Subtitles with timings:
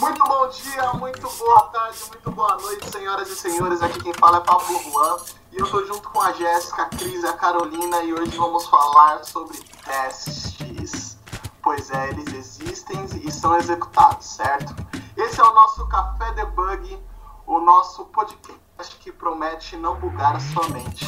[0.00, 3.82] Muito bom dia, muito boa tarde, muito boa noite, senhoras e senhores.
[3.82, 5.18] Aqui quem fala é Pablo Juan
[5.52, 8.64] e eu tô junto com a Jéssica, a Cris e a Carolina e hoje vamos
[8.64, 11.18] falar sobre testes.
[11.62, 14.74] Pois é, eles existem e são executados, certo?
[15.18, 16.98] Esse é o nosso Café Debug,
[17.46, 21.04] o nosso podcast que promete não bugar a sua mente.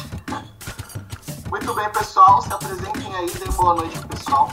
[1.49, 4.49] Muito bem, pessoal, se apresentem aí, deem boa noite, pessoal.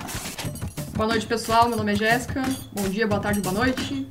[1.01, 1.67] Boa noite, pessoal.
[1.67, 2.43] Meu nome é Jéssica.
[2.75, 4.07] Bom dia, boa tarde, boa noite.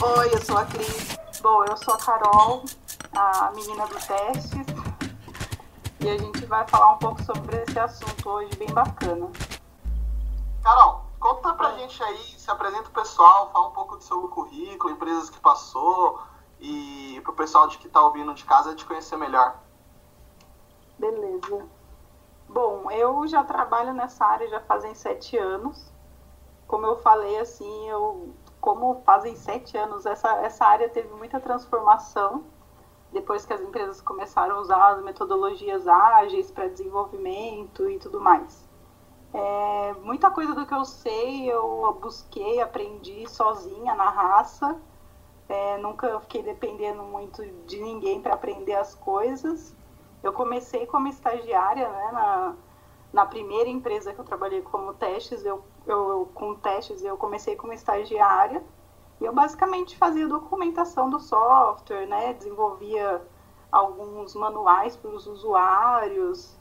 [0.00, 1.18] Oi, eu sou a Cris.
[1.42, 2.62] Bom, eu sou a Carol,
[3.16, 4.56] a menina do teste.
[5.98, 9.28] E a gente vai falar um pouco sobre esse assunto hoje, bem bacana.
[10.62, 14.94] Carol, conta pra gente aí, se apresenta o pessoal, fala um pouco do seu currículo,
[14.94, 16.22] empresas que passou
[16.60, 19.58] e pro pessoal de que tá ouvindo de casa te conhecer melhor.
[20.96, 21.66] Beleza.
[22.48, 25.92] Bom, eu já trabalho nessa área já fazem sete anos
[26.68, 28.34] como eu falei, assim, eu,
[28.68, 32.44] como fazem sete anos, essa, essa área teve muita transformação
[33.10, 38.68] depois que as empresas começaram a usar as metodologias ágeis para desenvolvimento e tudo mais.
[39.32, 44.78] É, muita coisa do que eu sei eu busquei, aprendi sozinha na raça.
[45.48, 49.74] É, nunca fiquei dependendo muito de ninguém para aprender as coisas.
[50.22, 52.54] Eu comecei como estagiária né, na,
[53.12, 57.72] na primeira empresa que eu trabalhei como testes, eu, eu com testes eu comecei como
[57.72, 58.62] estagiária
[59.20, 62.34] e eu basicamente fazia documentação do software, né?
[62.34, 63.20] Desenvolvia
[63.70, 66.56] alguns manuais para os usuários.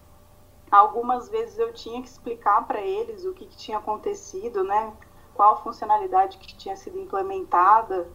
[0.71, 4.93] Algumas vezes eu tinha que explicar para eles o que, que, tinha acontecido, né?
[5.33, 8.09] Qual funcionalidade que tinha sido implementada.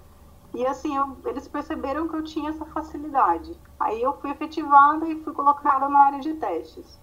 [0.52, 3.56] E assim, eu, eles perceberam que eu tinha essa facilidade.
[3.78, 7.00] Aí eu fui efetivada e fui colocada na área de testes.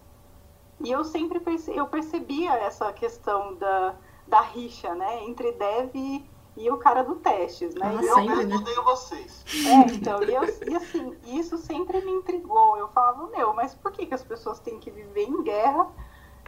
[0.82, 3.96] E eu sempre perce, eu percebia essa questão da,
[4.28, 5.96] da rixa, né, entre dev
[6.60, 7.86] e o cara do testes, né?
[7.86, 8.56] Ah, eu sempre, mesmo né?
[8.58, 9.46] odeio vocês.
[9.66, 12.78] É, então, e, eu, e assim, isso sempre me intrigou.
[12.78, 15.88] Eu falava, meu, mas por que, que as pessoas têm que viver em guerra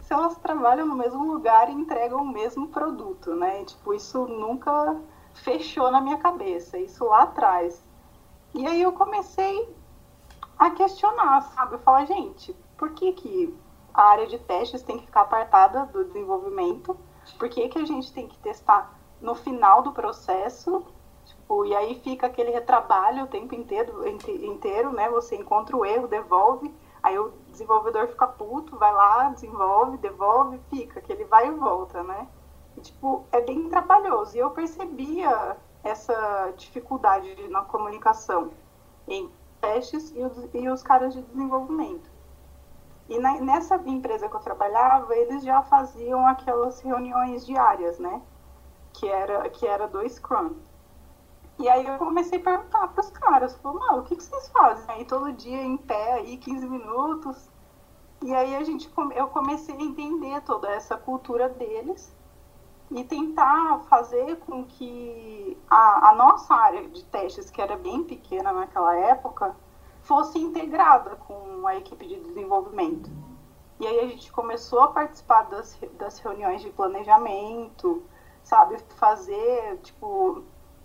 [0.02, 3.64] se elas trabalham no mesmo lugar e entregam o mesmo produto, né?
[3.64, 5.00] Tipo, isso nunca
[5.32, 7.82] fechou na minha cabeça, isso lá atrás.
[8.54, 9.74] E aí eu comecei
[10.58, 11.76] a questionar, sabe?
[11.76, 13.54] Eu falar, gente, por que que
[13.94, 16.96] a área de testes tem que ficar apartada do desenvolvimento.
[17.38, 20.84] Por que, que a gente tem que testar no final do processo?
[21.24, 25.08] Tipo, e aí fica aquele retrabalho o tempo inteiro, inteiro, né?
[25.10, 31.00] Você encontra o erro, devolve, aí o desenvolvedor fica puto, vai lá, desenvolve, devolve, fica,
[31.00, 32.28] que ele vai e volta, né?
[32.76, 34.36] E, tipo, é bem trabalhoso.
[34.36, 38.50] E eu percebia essa dificuldade na comunicação
[39.06, 39.30] em
[39.60, 40.12] testes
[40.54, 42.11] e os caras de desenvolvimento.
[43.12, 48.22] E na, nessa empresa que eu trabalhava, eles já faziam aquelas reuniões diárias, né?
[48.94, 50.54] Que era, que era do Scrum.
[51.58, 54.48] E aí eu comecei a perguntar para os caras, falei, mano, o que, que vocês
[54.48, 57.50] fazem aí todo dia em pé aí, 15 minutos?
[58.22, 62.16] E aí a gente, eu comecei a entender toda essa cultura deles
[62.90, 68.52] e tentar fazer com que a, a nossa área de testes, que era bem pequena
[68.52, 69.54] naquela época,
[70.02, 73.10] fosse integrada com a equipe de desenvolvimento.
[73.80, 78.02] E aí a gente começou a participar das, das reuniões de planejamento,
[78.44, 80.44] sabe, fazer, tipo,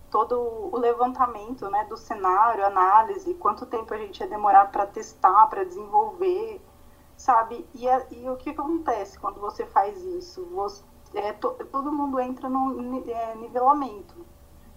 [0.09, 0.39] todo
[0.72, 5.63] o levantamento, né, do cenário, análise, quanto tempo a gente ia demorar para testar, para
[5.63, 6.61] desenvolver,
[7.16, 7.67] sabe?
[7.73, 7.85] E,
[8.16, 10.45] e, o que acontece quando você faz isso?
[10.53, 10.83] Você,
[11.13, 14.25] é, to, todo mundo entra no é, nivelamento.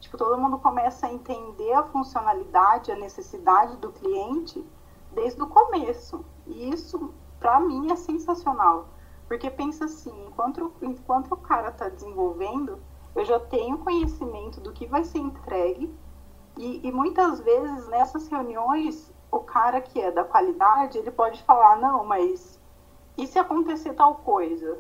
[0.00, 4.64] Tipo, todo mundo começa a entender a funcionalidade, a necessidade do cliente
[5.12, 6.24] desde o começo.
[6.46, 8.88] E isso, para mim, é sensacional.
[9.28, 12.78] Porque pensa assim, enquanto, enquanto o cara está desenvolvendo,
[13.14, 15.94] eu já tenho conhecimento do que vai ser entregue.
[16.56, 21.76] E, e muitas vezes, nessas reuniões, o cara que é da qualidade, ele pode falar,
[21.76, 22.58] não, mas
[23.16, 24.78] e se acontecer tal coisa?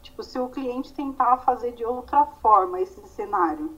[0.00, 3.74] Tipo, se o cliente tentar fazer de outra forma esse cenário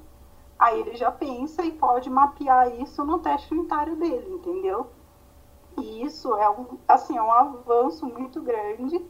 [0.58, 4.86] Aí ele já pensa e pode mapear isso no teste unitário dele, entendeu?
[5.78, 9.04] E isso é um, assim, é um avanço muito grande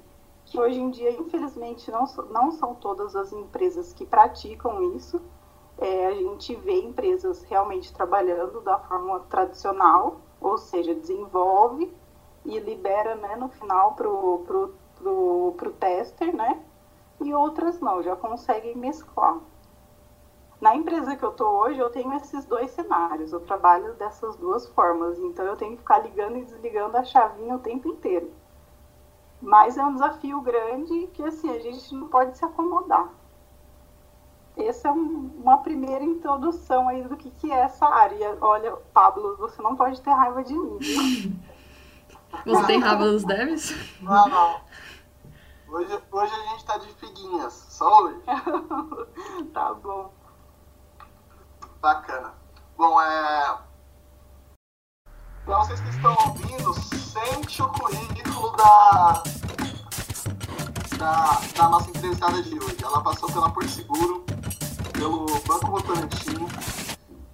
[0.47, 5.21] que hoje em dia, infelizmente, não, não são todas as empresas que praticam isso.
[5.79, 11.93] É, a gente vê empresas realmente trabalhando da forma tradicional, ou seja, desenvolve
[12.45, 16.65] e libera né, no final para o pro, pro, pro tester, né?
[17.21, 19.41] E outras não, já conseguem mesclar.
[20.61, 23.33] Na empresa que eu estou hoje, eu tenho esses dois cenários.
[23.33, 25.19] Eu trabalho dessas duas formas.
[25.19, 28.33] Então, eu tenho que ficar ligando e desligando a chavinha o tempo inteiro.
[29.41, 33.11] Mas é um desafio grande que, assim, a gente não pode se acomodar.
[34.57, 38.39] essa é um, uma primeira introdução aí do que, que é essa área.
[38.41, 40.79] Olha, Pablo, você não pode ter raiva de mim.
[40.79, 41.33] Viu?
[42.45, 43.75] Você tem raiva dos devs?
[44.03, 44.61] Não, não.
[45.69, 48.21] Hoje, hoje a gente tá de figuinhas, só hoje.
[49.55, 50.13] tá bom.
[51.87, 52.35] Bacana.
[52.77, 53.59] Bom, é.
[55.45, 59.23] Pra vocês que estão ouvindo, sente o currículo da,
[60.99, 62.83] da, da nossa entrevistada de hoje.
[62.83, 64.25] Ela passou pela Porto Seguro,
[64.95, 66.49] pelo Banco Votorantim,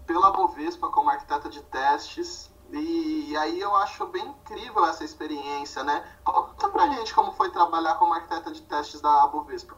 [0.06, 2.50] pela Bovespa como arquiteta de testes.
[2.70, 6.04] E aí eu acho bem incrível essa experiência, né?
[6.22, 9.74] Conta pra gente como foi trabalhar como arquiteta de testes da Bovespa.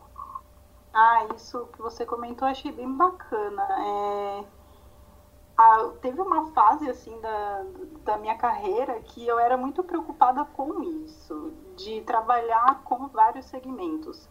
[0.92, 3.62] Ah, isso que você comentou achei bem bacana.
[3.70, 4.63] É...
[5.56, 7.64] Ah, teve uma fase assim da,
[8.04, 14.28] da minha carreira que eu era muito preocupada com isso, de trabalhar com vários segmentos.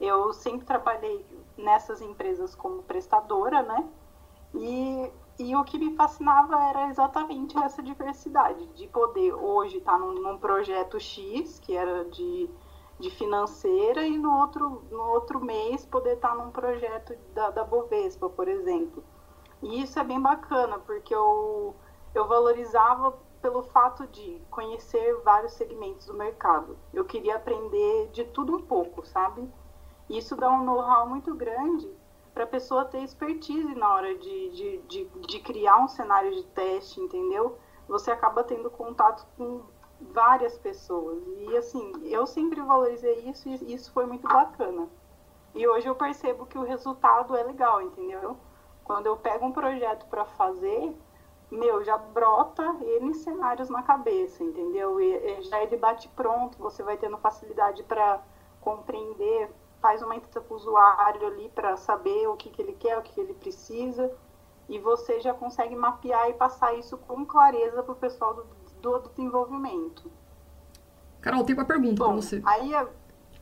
[0.00, 1.26] Eu sempre trabalhei
[1.56, 3.92] nessas empresas como prestadora, né?
[4.54, 10.14] E, e o que me fascinava era exatamente essa diversidade, de poder hoje estar num,
[10.14, 12.50] num projeto X, que era de,
[12.98, 18.30] de financeira, e no outro, no outro mês poder estar num projeto da, da Bovespa,
[18.30, 19.04] por exemplo.
[19.62, 21.74] E isso é bem bacana, porque eu,
[22.14, 26.78] eu valorizava pelo fato de conhecer vários segmentos do mercado.
[26.92, 29.48] Eu queria aprender de tudo um pouco, sabe?
[30.08, 31.90] Isso dá um know-how muito grande
[32.34, 36.44] para a pessoa ter expertise na hora de, de, de, de, criar um cenário de
[36.44, 37.58] teste, entendeu?
[37.88, 39.62] Você acaba tendo contato com
[40.00, 41.22] várias pessoas.
[41.38, 44.88] E assim, eu sempre valorizei isso e isso foi muito bacana.
[45.54, 48.36] E hoje eu percebo que o resultado é legal, entendeu?
[48.90, 50.92] Quando eu pego um projeto para fazer,
[51.48, 55.00] meu, já brota N cenários na cabeça, entendeu?
[55.00, 58.20] E, e já ele bate pronto, você vai tendo facilidade para
[58.60, 59.48] compreender,
[59.80, 63.02] faz uma entrevista para o usuário ali para saber o que, que ele quer, o
[63.02, 64.12] que, que ele precisa,
[64.68, 68.44] e você já consegue mapear e passar isso com clareza para o pessoal do,
[68.82, 70.10] do, desenvolvimento.
[71.20, 72.42] Carol, tem uma pergunta para você.
[72.44, 72.88] Aí é...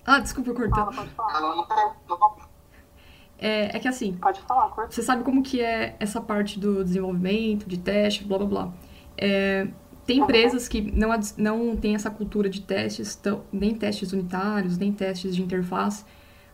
[0.04, 0.74] Ah, desculpa, eu cortei.
[0.74, 2.47] Fala, pode falar.
[3.38, 4.14] É, é que assim.
[4.14, 4.68] Pode falar.
[4.88, 8.72] Você sabe como que é essa parte do desenvolvimento, de teste, blá blá blá.
[9.16, 9.68] É,
[10.06, 14.92] tem empresas que não, não têm essa cultura de testes, tão, nem testes unitários, nem
[14.92, 16.04] testes de interface.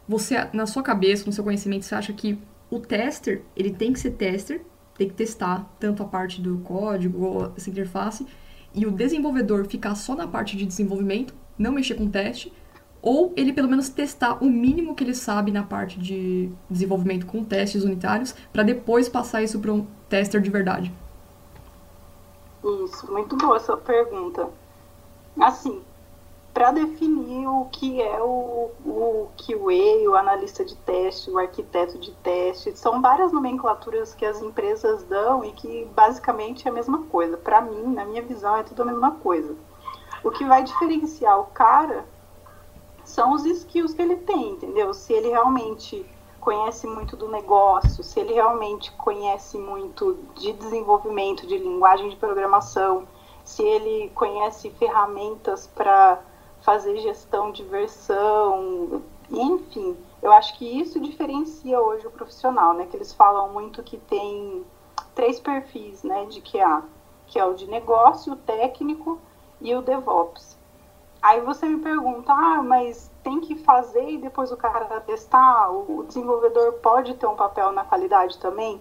[0.09, 2.39] Você, na sua cabeça, no seu conhecimento, você acha que
[2.69, 4.63] o tester, ele tem que ser tester,
[4.99, 8.27] tem que testar tanto a parte do código, essa interface,
[8.75, 12.53] e o desenvolvedor ficar só na parte de desenvolvimento, não mexer com teste,
[13.05, 17.45] ou ele pelo menos testar o mínimo que ele sabe na parte de desenvolvimento com
[17.45, 20.91] testes unitários, para depois passar isso para um tester de verdade?
[22.65, 24.49] Isso, muito boa essa pergunta.
[25.39, 25.83] Assim,
[26.55, 32.11] para definir o que é o, o QA, o analista de teste, o arquiteto de
[32.13, 37.37] teste, são várias nomenclaturas que as empresas dão e que basicamente é a mesma coisa.
[37.37, 39.55] Para mim, na minha visão, é tudo a mesma coisa.
[40.23, 42.07] O que vai diferenciar o cara
[43.05, 44.93] são os skills que ele tem, entendeu?
[44.95, 46.05] Se ele realmente
[46.41, 53.07] conhece muito do negócio, se ele realmente conhece muito de desenvolvimento, de linguagem de programação,
[53.45, 56.21] se ele conhece ferramentas para
[56.61, 62.87] fazer gestão de versão, enfim, eu acho que isso diferencia hoje o profissional, né?
[62.87, 64.65] Que eles falam muito que tem
[65.15, 66.83] três perfis, né, de QA,
[67.27, 69.19] que é o de negócio, o técnico
[69.61, 70.54] e o DevOps.
[71.25, 75.71] Aí você me pergunta, ah, mas tem que fazer e depois o cara testar?
[75.71, 78.79] O desenvolvedor pode ter um papel na qualidade também?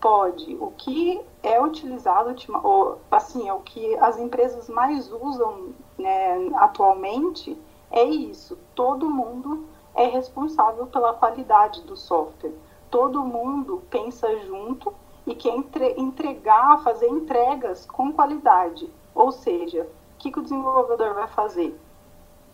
[0.00, 0.56] Pode.
[0.56, 2.34] O que é utilizado,
[2.64, 7.56] ou, assim, é o que as empresas mais usam né, atualmente
[7.92, 8.58] é isso.
[8.74, 12.54] Todo mundo é responsável pela qualidade do software.
[12.90, 14.92] Todo mundo pensa junto
[15.24, 15.56] e quer
[15.96, 18.92] entregar, fazer entregas com qualidade.
[19.14, 21.83] Ou seja, o que, que o desenvolvedor vai fazer?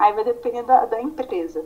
[0.01, 1.63] Aí vai depender da, da empresa.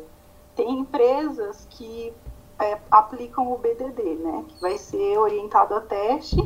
[0.57, 2.13] Tem empresas que
[2.59, 4.45] é, aplicam o BDD, né?
[4.49, 6.37] Que vai ser orientado a teste.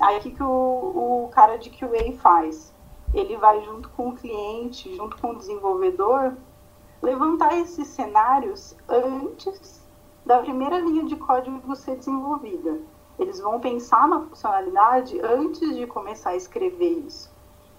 [0.00, 2.74] Aí o que, que o, o cara de QA faz?
[3.12, 6.32] Ele vai junto com o cliente, junto com o desenvolvedor,
[7.02, 9.86] levantar esses cenários antes
[10.24, 12.80] da primeira linha de código ser desenvolvida.
[13.18, 17.30] Eles vão pensar na funcionalidade antes de começar a escrever isso.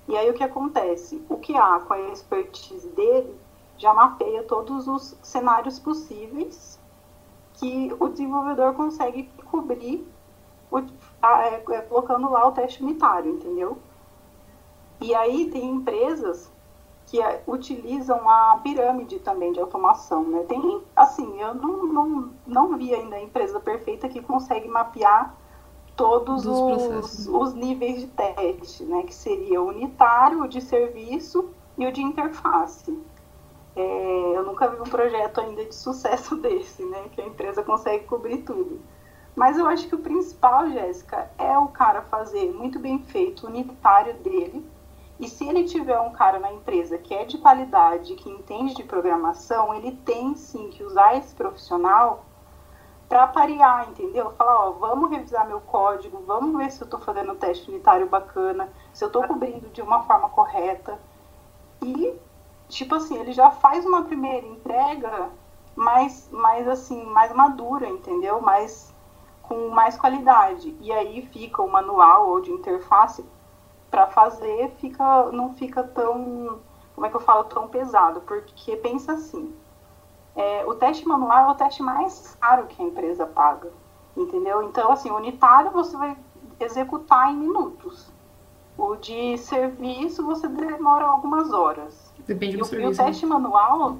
[0.09, 1.23] E aí o que acontece?
[1.29, 3.39] O QA, com a expertise dele,
[3.77, 6.79] já mapeia todos os cenários possíveis
[7.53, 10.03] que o desenvolvedor consegue cobrir
[10.71, 13.77] o, é, é, colocando lá o teste unitário, entendeu?
[14.99, 16.51] E aí tem empresas
[17.05, 20.43] que é, utilizam a pirâmide também de automação, né?
[20.49, 25.35] Tem, assim, eu não, não, não vi ainda a empresa perfeita que consegue mapear
[25.99, 29.03] todos os, os, níveis de teste, né?
[29.03, 32.97] Que seria o unitário, o de serviço e o de interface.
[33.75, 37.09] É, eu nunca vi um projeto ainda de sucesso desse, né?
[37.11, 38.79] Que a empresa consegue cobrir tudo.
[39.35, 43.49] Mas eu acho que o principal, Jéssica, é o cara fazer muito bem feito o
[43.49, 44.65] unitário dele,
[45.19, 48.83] e se ele tiver um cara na empresa que é de qualidade, que entende de
[48.83, 52.23] programação, ele tem sim que usar esse profissional
[53.09, 54.31] para parear, entendeu?
[54.33, 58.07] Falar, ó, vamos revisar meu código, vamos ver se eu estou fazendo um teste unitário
[58.07, 60.99] bacana, se eu estou cobrindo de uma forma correta.
[61.81, 62.15] E,
[62.67, 65.29] tipo assim, ele já faz uma primeira entrega
[65.75, 68.39] mais, mais assim, mais madura, entendeu?
[68.41, 68.93] Mais,
[69.41, 70.77] com mais qualidade.
[70.79, 73.25] E aí fica o manual ou de interface
[73.89, 76.59] para fazer fica não fica tão
[76.93, 79.53] como é que eu falo tão pesado porque pensa assim
[80.39, 83.69] é, o teste manual é o teste mais caro que a empresa paga
[84.15, 86.15] entendeu então assim unitário você vai
[86.60, 88.10] executar em minutos
[88.77, 93.34] o de serviço você demora algumas horas depende do e, serviço e o teste né?
[93.34, 93.98] manual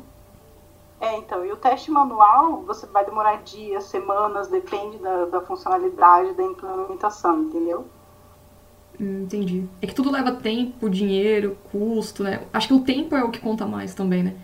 [1.02, 6.34] é, então, e o teste manual você vai demorar dias, semanas, depende da, da funcionalidade,
[6.34, 7.86] da implementação, entendeu?
[9.00, 9.66] Hum, entendi.
[9.82, 12.46] É que tudo leva tempo, dinheiro, custo, né?
[12.52, 14.36] Acho que o tempo é o que conta mais também, né?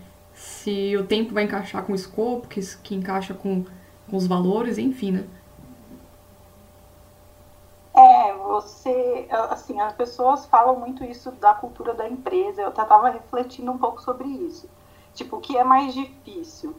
[0.65, 3.63] Se o tempo vai encaixar com o escopo, que, que encaixa com,
[4.09, 5.27] com os valores, enfim, né?
[7.93, 12.63] É, você, assim, as pessoas falam muito isso da cultura da empresa.
[12.63, 14.67] Eu estava refletindo um pouco sobre isso.
[15.13, 16.75] Tipo, o que é mais difícil?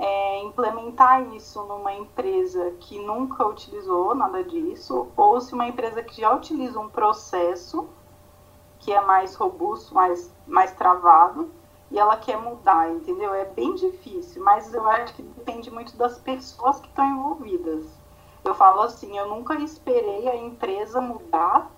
[0.00, 6.22] é, implementar isso numa empresa que nunca utilizou nada disso, ou se uma empresa que
[6.22, 7.86] já utiliza um processo
[8.78, 11.50] que é mais robusto, mais, mais travado,
[11.90, 13.34] e ela quer mudar, entendeu?
[13.34, 17.84] É bem difícil, mas eu acho que depende muito das pessoas que estão envolvidas.
[18.44, 21.70] Eu falo assim, eu nunca esperei a empresa mudar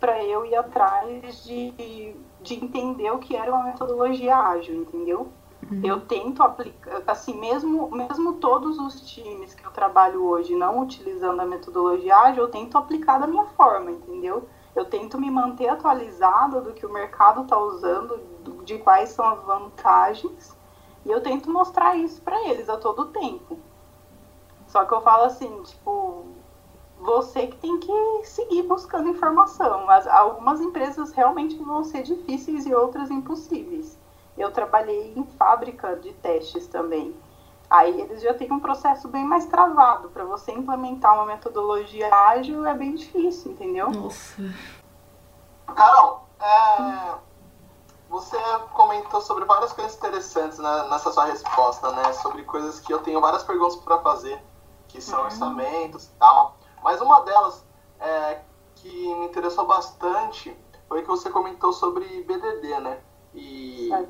[0.00, 5.28] para eu ir atrás de, de entender o que era uma metodologia ágil, entendeu?
[5.70, 5.80] Uhum.
[5.84, 11.38] Eu tento aplicar, assim, mesmo, mesmo todos os times que eu trabalho hoje não utilizando
[11.40, 14.48] a metodologia ágil, eu tento aplicar da minha forma, entendeu?
[14.74, 18.20] Eu tento me manter atualizada do que o mercado está usando,
[18.64, 20.56] de quais são as vantagens,
[21.04, 23.58] e eu tento mostrar isso para eles a todo tempo.
[24.66, 26.26] Só que eu falo assim, tipo,
[26.98, 29.84] você que tem que seguir buscando informação.
[29.84, 33.98] Mas algumas empresas realmente vão ser difíceis e outras impossíveis
[34.36, 37.14] eu trabalhei em fábrica de testes também.
[37.72, 40.10] Aí eles já têm um processo bem mais travado.
[40.10, 43.90] Para você implementar uma metodologia ágil é bem difícil, entendeu?
[43.90, 44.42] Nossa.
[45.74, 47.14] Carol, é,
[48.10, 48.36] você
[48.74, 52.12] comentou sobre várias coisas interessantes né, nessa sua resposta, né?
[52.12, 54.38] Sobre coisas que eu tenho várias perguntas para fazer,
[54.86, 55.24] que são uhum.
[55.24, 56.58] orçamentos e tal.
[56.84, 57.64] Mas uma delas
[57.98, 58.42] é,
[58.74, 60.54] que me interessou bastante
[60.90, 63.00] foi que você comentou sobre BDD, né?
[63.32, 64.06] E é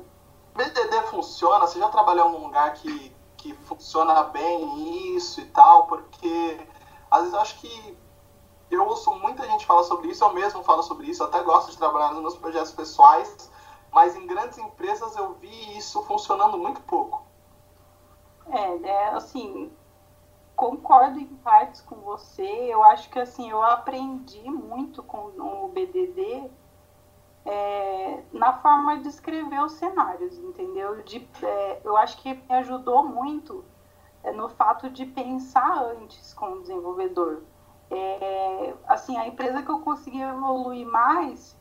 [0.53, 1.65] BDD funciona?
[1.65, 3.12] Você já trabalhou em um lugar que,
[3.43, 5.85] que funciona bem isso e tal?
[5.85, 6.65] Porque
[7.11, 7.97] às vezes eu acho que
[8.71, 11.77] eu ouço muita gente falar sobre isso, eu mesmo falo sobre isso, até gosto de
[11.77, 13.51] trabalhar nos meus projetos pessoais,
[13.91, 17.21] mas em grandes empresas eu vi isso funcionando muito pouco.
[18.49, 19.71] É, é assim,
[20.55, 22.43] concordo em partes com você.
[22.43, 26.49] Eu acho que assim, eu aprendi muito com o BDD
[27.45, 28.02] é,
[28.43, 31.01] na forma de escrever os cenários, entendeu?
[31.03, 33.63] De, é, eu acho que me ajudou muito
[34.21, 37.43] é, no fato de pensar antes com o desenvolvedor.
[37.89, 41.57] É, assim, a empresa que eu consegui evoluir mais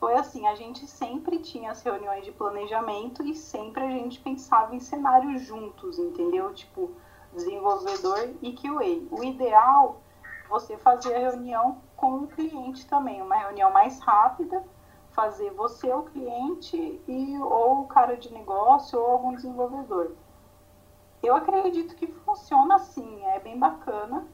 [0.00, 4.74] foi assim, a gente sempre tinha as reuniões de planejamento e sempre a gente pensava
[4.74, 6.54] em cenários juntos, entendeu?
[6.54, 6.92] Tipo,
[7.34, 9.06] desenvolvedor e QA.
[9.10, 10.00] O ideal
[10.48, 14.64] você fazer a reunião com o cliente também, uma reunião mais rápida,
[15.14, 20.12] fazer você o cliente e ou o cara de negócio ou algum desenvolvedor.
[21.22, 24.26] Eu acredito que funciona assim, é bem bacana.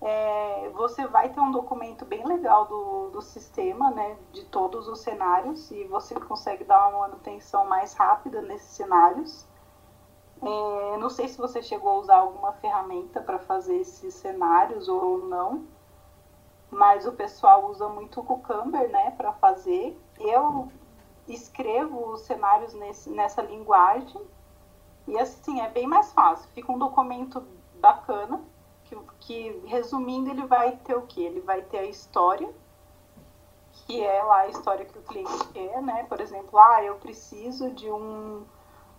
[0.00, 5.00] É, você vai ter um documento bem legal do, do sistema, né, de todos os
[5.00, 9.46] cenários, e você consegue dar uma manutenção mais rápida nesses cenários.
[10.42, 15.18] É, não sei se você chegou a usar alguma ferramenta para fazer esses cenários ou
[15.18, 15.64] não,
[16.72, 19.94] mas o pessoal usa muito o Cucumber, né, para fazer.
[20.18, 20.72] Eu
[21.28, 24.20] escrevo os cenários nesse, nessa linguagem
[25.06, 26.48] e assim é bem mais fácil.
[26.54, 27.46] Fica um documento
[27.78, 28.40] bacana
[28.84, 31.22] que, que resumindo ele vai ter o que?
[31.22, 32.50] Ele vai ter a história
[33.86, 36.04] que é lá a história que o cliente quer, né?
[36.04, 38.44] Por exemplo, ah, eu preciso de um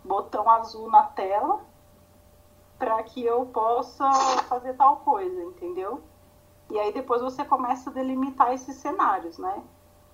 [0.04, 1.62] botão azul na tela
[2.78, 4.12] para que eu possa
[4.50, 6.04] fazer tal coisa, entendeu?
[6.70, 9.64] E aí depois você começa a delimitar esses cenários, né?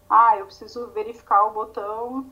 [0.10, 2.26] Ah, eu preciso verificar o botão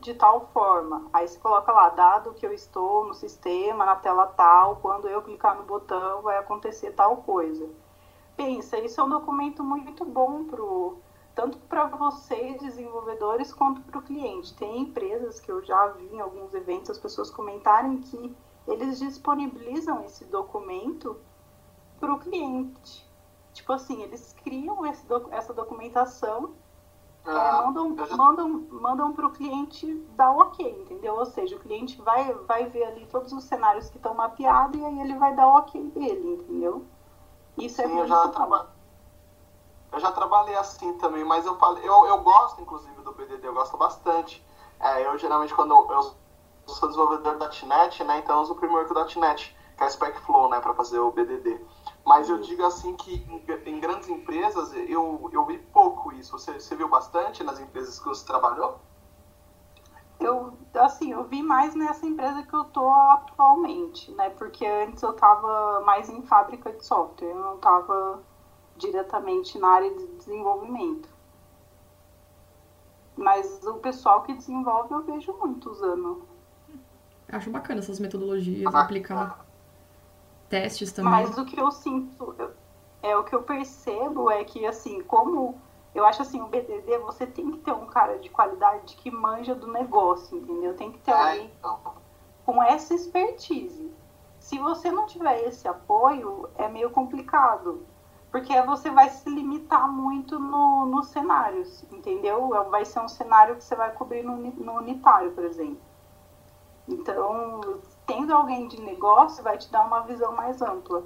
[0.00, 1.08] de tal forma.
[1.12, 5.22] Aí você coloca lá, dado que eu estou no sistema, na tela tal, quando eu
[5.22, 7.68] clicar no botão vai acontecer tal coisa.
[8.36, 10.98] Pensa, isso é um documento muito bom pro
[11.34, 14.54] tanto para vocês desenvolvedores quanto para o cliente.
[14.54, 18.36] Tem empresas que eu já vi em alguns eventos as pessoas comentarem que
[18.66, 21.16] eles disponibilizam esse documento
[21.98, 23.09] para o cliente.
[23.52, 26.54] Tipo assim, eles criam doc essa documentação,
[27.24, 28.16] ah, é, mandam, já...
[28.16, 31.14] mandam, mandam para o cliente dar o ok, entendeu?
[31.16, 34.84] Ou seja, o cliente vai, vai ver ali todos os cenários que estão mapeados e
[34.84, 36.86] aí ele vai dar o ok dele, entendeu?
[37.58, 38.70] Isso é Sim, é muito eu já, traba...
[39.92, 43.76] eu já trabalhei assim também, mas eu, eu, eu gosto inclusive do BDD, eu gosto
[43.76, 44.44] bastante.
[44.78, 46.14] É, eu geralmente quando eu, eu
[46.66, 49.90] sou desenvolvedor da .NET, né, então eu uso o framework da .NET, que é a
[49.90, 51.60] SpecFlow, né, para fazer o BDD.
[52.10, 56.32] Mas eu digo assim que em, em, grandes empresas eu, eu vi pouco isso.
[56.32, 58.80] Você, você viu bastante nas empresas que você trabalhou?
[60.18, 64.28] Eu, assim, eu vi mais nessa empresa que eu tô atualmente, né?
[64.30, 68.20] Porque antes eu tava mais em fábrica de software, eu não tava
[68.76, 71.08] diretamente na área de desenvolvimento.
[73.16, 76.24] Mas o pessoal que desenvolve eu vejo muito usando.
[77.28, 79.48] Acho bacana essas metodologias, ah, aplicar
[80.50, 81.12] testes também.
[81.12, 82.34] Mas o que eu sinto,
[83.02, 85.58] é o que eu percebo é que assim, como
[85.94, 89.54] eu acho assim, o BDD você tem que ter um cara de qualidade que manja
[89.54, 90.74] do negócio, entendeu?
[90.76, 91.80] Tem que ter é, alguém então.
[92.44, 93.90] com essa expertise.
[94.38, 97.86] Se você não tiver esse apoio, é meio complicado.
[98.30, 102.48] Porque você vai se limitar muito no, nos cenários, entendeu?
[102.70, 105.80] Vai ser um cenário que você vai cobrir no, no unitário, por exemplo.
[106.86, 107.80] Então,
[108.10, 111.04] tendo alguém de negócio vai te dar uma visão mais ampla.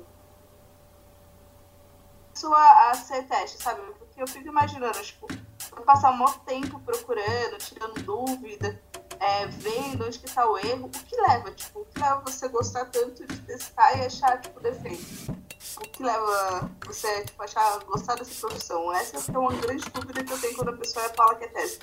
[2.34, 3.80] Isso a, a ser teste, sabe?
[3.98, 5.26] Porque eu fico imaginando, tipo,
[5.84, 8.80] passar um monte tempo procurando, tirando dúvida,
[9.20, 10.86] é, vendo onde que tá o erro.
[10.86, 14.58] O que leva, tipo, o que leva você gostar tanto de testar e achar, tipo,
[14.60, 15.32] defeito?
[15.76, 18.92] O que leva você, tipo, achar, gostar dessa profissão?
[18.94, 21.80] Essa é uma grande dúvida que eu tenho quando a pessoa fala que é teste.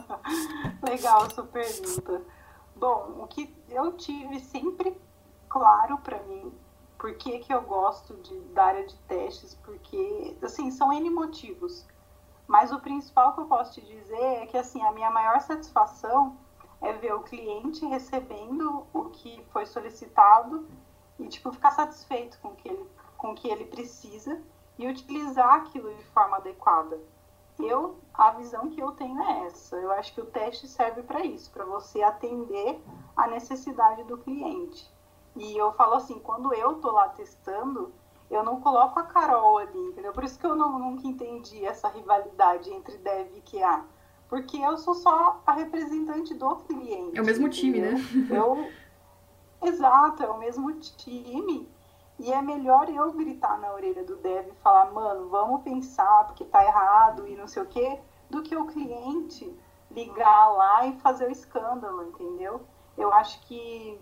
[0.82, 2.39] Legal sua pergunta.
[2.80, 4.98] Bom, o que eu tive sempre
[5.50, 6.50] claro para mim
[6.96, 11.86] por que, que eu gosto de, da área de testes, porque, assim, são N motivos.
[12.46, 16.38] Mas o principal que eu posso te dizer é que, assim, a minha maior satisfação
[16.80, 20.66] é ver o cliente recebendo o que foi solicitado
[21.18, 22.86] e, tipo, ficar satisfeito com o que ele,
[23.18, 24.40] com o que ele precisa
[24.78, 26.98] e utilizar aquilo de forma adequada.
[27.64, 29.76] Eu, a visão que eu tenho é essa.
[29.76, 32.80] Eu acho que o teste serve para isso, para você atender
[33.16, 34.88] a necessidade do cliente.
[35.36, 37.92] E eu falo assim, quando eu tô lá testando,
[38.30, 40.12] eu não coloco a Carol ali, entendeu?
[40.12, 43.84] Por isso que eu não, nunca entendi essa rivalidade entre dev e QA.
[44.28, 47.18] Porque eu sou só a representante do cliente.
[47.18, 47.98] É o mesmo time, entendeu?
[47.98, 48.38] né?
[48.38, 48.70] Eu...
[49.68, 51.68] Exato, é o mesmo time.
[52.20, 56.44] E é melhor eu gritar na orelha do dev e falar, mano, vamos pensar porque
[56.44, 59.50] tá errado e não sei o quê, do que o cliente
[59.90, 62.60] ligar lá e fazer o escândalo, entendeu?
[62.96, 63.98] Eu acho que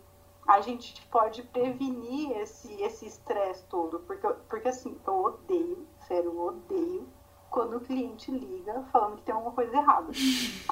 [0.49, 6.41] a gente pode prevenir esse esse estresse todo, porque, porque assim, eu odeio, sério, eu
[6.41, 7.09] odeio
[7.49, 10.13] quando o cliente liga falando que tem alguma coisa errada.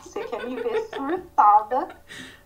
[0.02, 1.96] Você quer me ver surtada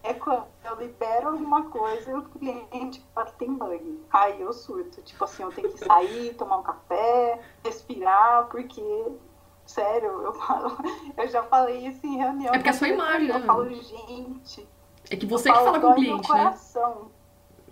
[0.03, 4.05] é quando eu libero alguma coisa e o cliente fala que tem bug.
[4.11, 5.03] Aí eu surto.
[5.03, 8.83] Tipo assim, eu tenho que sair, tomar um café, respirar, porque.
[9.67, 10.77] Sério, eu falo.
[11.17, 12.53] Eu já falei isso em reunião.
[12.53, 13.47] É porque é a sua imagem, Eu né?
[13.47, 14.69] falo, gente.
[15.09, 16.59] É que você que fala com o cliente, né?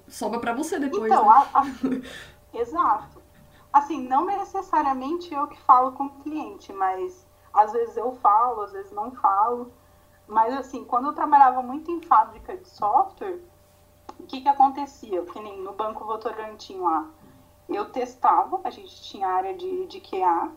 [0.06, 1.10] Sobra pra você depois.
[1.10, 1.48] Então, né?
[1.52, 1.64] a, a...
[2.56, 3.20] exato.
[3.72, 8.72] Assim, não necessariamente eu que falo com o cliente, mas às vezes eu falo, às
[8.72, 9.72] vezes não falo.
[10.28, 13.40] Mas assim, quando eu trabalhava muito em fábrica de software,
[14.20, 15.24] o que que acontecia?
[15.24, 17.08] Que nem no Banco Votorantim lá,
[17.66, 20.52] eu testava, a gente tinha área de, de QA,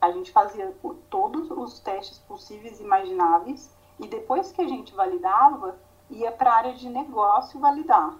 [0.00, 0.72] a gente fazia
[1.10, 5.76] todos os testes possíveis e imagináveis, e depois que a gente validava,
[6.08, 8.16] ia para a área de negócio validar.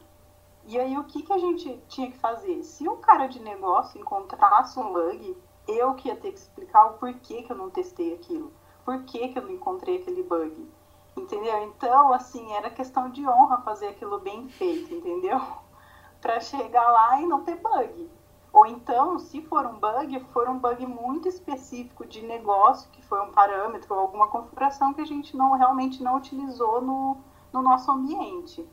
[0.64, 2.62] E aí o que, que a gente tinha que fazer?
[2.64, 5.36] Se um cara de negócio encontrasse um bug,
[5.68, 8.52] eu que ia ter que explicar o porquê que eu não testei aquilo
[8.84, 10.68] por que, que eu não encontrei aquele bug.
[11.16, 11.62] Entendeu?
[11.64, 15.40] Então, assim, era questão de honra fazer aquilo bem feito, entendeu?
[16.20, 18.10] Para chegar lá e não ter bug.
[18.52, 23.20] Ou então, se for um bug, for um bug muito específico de negócio, que foi
[23.22, 27.16] um parâmetro ou alguma configuração que a gente não realmente não utilizou no,
[27.52, 28.68] no nosso ambiente.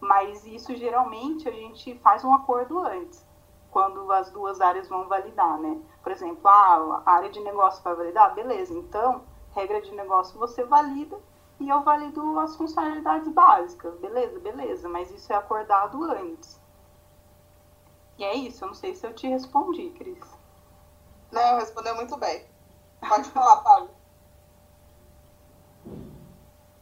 [0.00, 3.24] Mas isso geralmente a gente faz um acordo antes,
[3.70, 5.80] quando as duas áreas vão validar, né?
[6.02, 8.34] Por exemplo, ah, a área de negócio vai validar?
[8.34, 9.22] Beleza, então,
[9.54, 11.18] regra de negócio você valida
[11.58, 13.94] e eu valido as funcionalidades básicas.
[13.98, 16.60] Beleza, beleza, mas isso é acordado antes.
[18.18, 20.24] E é isso, eu não sei se eu te respondi, Cris.
[21.30, 22.44] Não, respondeu muito bem.
[23.08, 23.90] Pode falar, Paulo.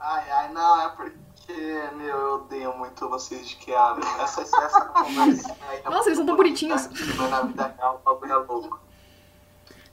[0.01, 4.81] Ai, ai, não, é porque, meu, eu odeio muito vocês de que a essa, essa
[4.87, 5.83] conversa aí.
[5.85, 6.89] é Nossa, eles são tão bonitinhos.
[6.89, 8.81] Mas na vida real, o bagulho é louco.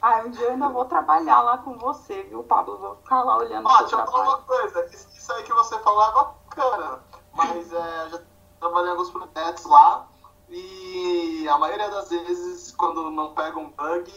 [0.08, 2.78] Ah, um dia eu ainda vou trabalhar lá com você, viu, Pablo?
[2.78, 4.86] Vou ficar lá olhando Ó, deixa eu falar uma coisa.
[4.86, 7.04] Isso, aí que você falou é bacana.
[7.34, 8.22] Mas é, já
[8.60, 10.06] trabalhei em alguns projetos lá.
[10.48, 14.14] E a maioria das vezes, quando não pega um bug,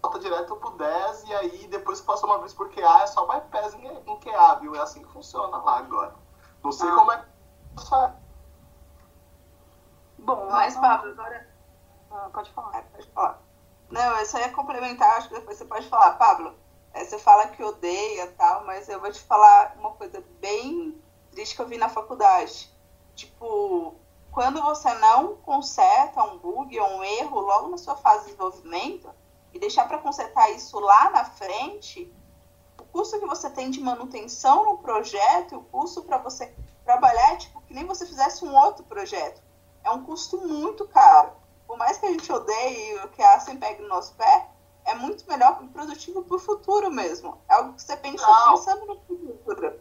[0.00, 1.24] volta direto pro 10.
[1.24, 4.54] E aí, depois que passa uma vez por QA, é só bypass em, em QA,
[4.60, 4.76] viu?
[4.76, 6.14] É assim que funciona lá agora.
[6.62, 6.94] Não sei Ah.
[6.94, 7.16] como é
[7.76, 8.14] que sai.
[10.18, 11.48] Bom, Mas, ah, Pablo, agora.
[12.12, 12.70] ah, pode falar.
[12.76, 13.43] Ah, pode falar.
[13.94, 16.52] Não, eu só ia complementar, acho que depois você pode falar, Pablo.
[16.92, 21.54] é, você fala que odeia tal, mas eu vou te falar uma coisa bem triste
[21.54, 22.68] que eu vi na faculdade.
[23.14, 23.94] Tipo,
[24.32, 29.08] quando você não conserta um bug ou um erro logo na sua fase de desenvolvimento
[29.52, 32.12] e deixar para consertar isso lá na frente,
[32.80, 36.52] o custo que você tem de manutenção no projeto e o custo para você
[36.84, 39.40] trabalhar é tipo que nem você fizesse um outro projeto.
[39.84, 41.43] É um custo muito caro.
[41.74, 44.48] Por mais que a gente odeie o que a Aspen pegue no nosso pé,
[44.84, 47.36] é muito melhor e produtivo para o futuro mesmo.
[47.48, 48.52] É algo que você pensa Não.
[48.52, 49.80] pensando no futuro.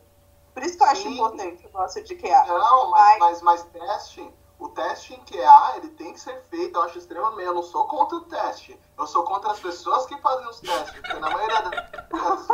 [0.56, 1.14] Por isso que eu acho Sim.
[1.14, 2.46] importante o negócio de QA.
[2.48, 6.82] Não, mas, mas, mas testing, o teste em QA, ele tem que ser feito, eu
[6.82, 7.46] acho extremamente.
[7.46, 8.80] Eu não sou contra o teste.
[8.98, 12.48] Eu sou contra as pessoas que fazem os testes, porque na maioria das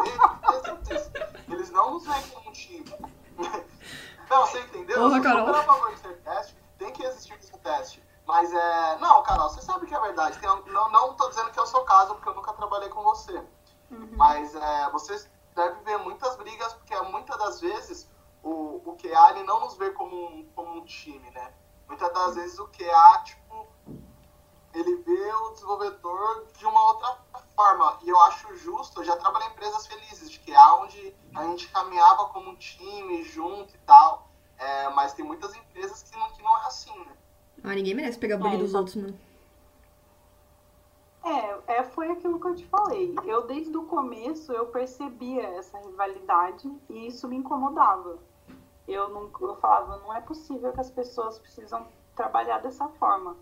[0.86, 1.12] vezes
[1.47, 2.93] eles não nos veem como um time.
[4.30, 4.95] Não, você entendeu?
[4.99, 5.47] Porra, eu sou Carol.
[5.47, 8.08] super a favor de ser teste, tem que existir esse teste.
[8.29, 8.97] Mas é.
[8.99, 10.37] Não, Carol, você sabe que é verdade.
[10.37, 13.01] Tem- não, não tô dizendo que é o seu caso, porque eu nunca trabalhei com
[13.01, 13.43] você.
[14.15, 18.07] Mas é, você deve ver muitas brigas, porque muitas das vezes
[18.43, 21.51] o, o QA ele não nos vê como um, como um time, né?
[21.87, 23.67] Muitas das vezes o QA, tipo,
[24.75, 27.17] ele vê o desenvolvedor de uma outra
[27.55, 27.97] forma.
[28.03, 31.67] E eu acho justo, eu já trabalhei em empresas felizes de QA, onde a gente
[31.69, 34.29] caminhava como um time, junto e tal.
[34.55, 37.17] É, mas tem muitas empresas que não, que não é assim, né?
[37.63, 39.17] Ah, ninguém merece pegar bug É, dos outros, mano.
[41.23, 43.13] É, é, foi aquilo que eu te falei.
[43.25, 48.17] Eu, desde o começo, eu percebia essa rivalidade e isso me incomodava.
[48.87, 53.35] Eu, não, eu falava, não é possível que as pessoas precisam trabalhar dessa forma.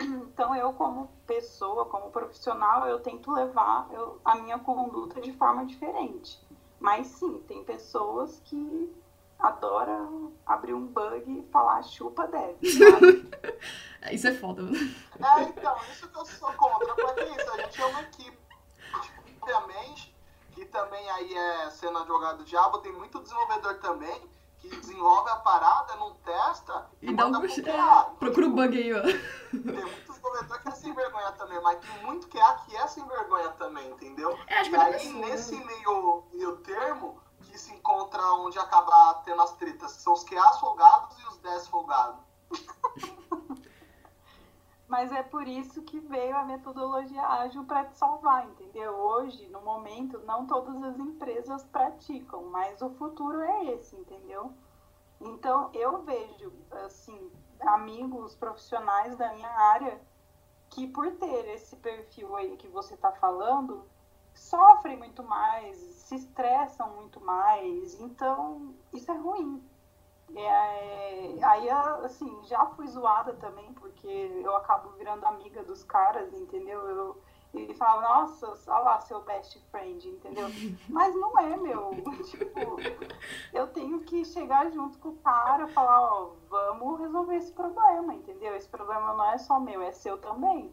[0.00, 5.64] Então, eu, como pessoa, como profissional, eu tento levar eu- a minha conduta de forma
[5.66, 6.40] diferente.
[6.80, 8.92] Mas, sim, tem pessoas que
[9.42, 12.58] adoram abrir um bug e falar chupa deve.
[12.70, 13.32] sabe?
[14.12, 14.62] Isso é foda.
[14.62, 18.38] É, então, isso que eu sou contra, porque é isso, a gente é uma equipe.
[19.02, 20.14] Tipo, obviamente,
[20.52, 25.36] que também aí é sendo advogado do diabo, tem muito desenvolvedor também que desenvolve a
[25.36, 27.58] parada, não testa e, E dá um push...
[27.58, 29.02] é, procura o bug aí, ó.
[29.02, 33.04] Tem muito desenvolvedor que é sem vergonha também, mas tem muito QA que é sem
[33.06, 34.38] vergonha também, entendeu?
[34.46, 35.26] É, acho E é aí, né?
[35.26, 37.20] nesse meio, meio termo,
[38.12, 42.20] encontra onde acaba tendo as tretas, que são os QAs folgados e os 10 folgados.
[44.86, 48.92] Mas é por isso que veio a metodologia ágil para te salvar, entendeu?
[48.92, 54.52] Hoje, no momento, não todas as empresas praticam, mas o futuro é esse, entendeu?
[55.18, 56.52] Então, eu vejo,
[56.84, 59.98] assim, amigos profissionais da minha área
[60.68, 63.86] que, por ter esse perfil aí que você está falando,
[64.34, 68.00] sofrem muito mais, se estressam muito mais.
[68.00, 69.62] Então, isso é ruim.
[70.34, 71.68] É, aí,
[72.04, 76.80] assim, já fui zoada também, porque eu acabo virando amiga dos caras, entendeu?
[76.88, 80.48] Eu, ele fala, nossa, olha lá seu best friend, entendeu?
[80.88, 81.90] Mas não é, meu.
[82.24, 82.78] Tipo,
[83.52, 88.14] eu tenho que chegar junto com o cara e falar, ó, vamos resolver esse problema,
[88.14, 88.56] entendeu?
[88.56, 90.72] Esse problema não é só meu, é seu também.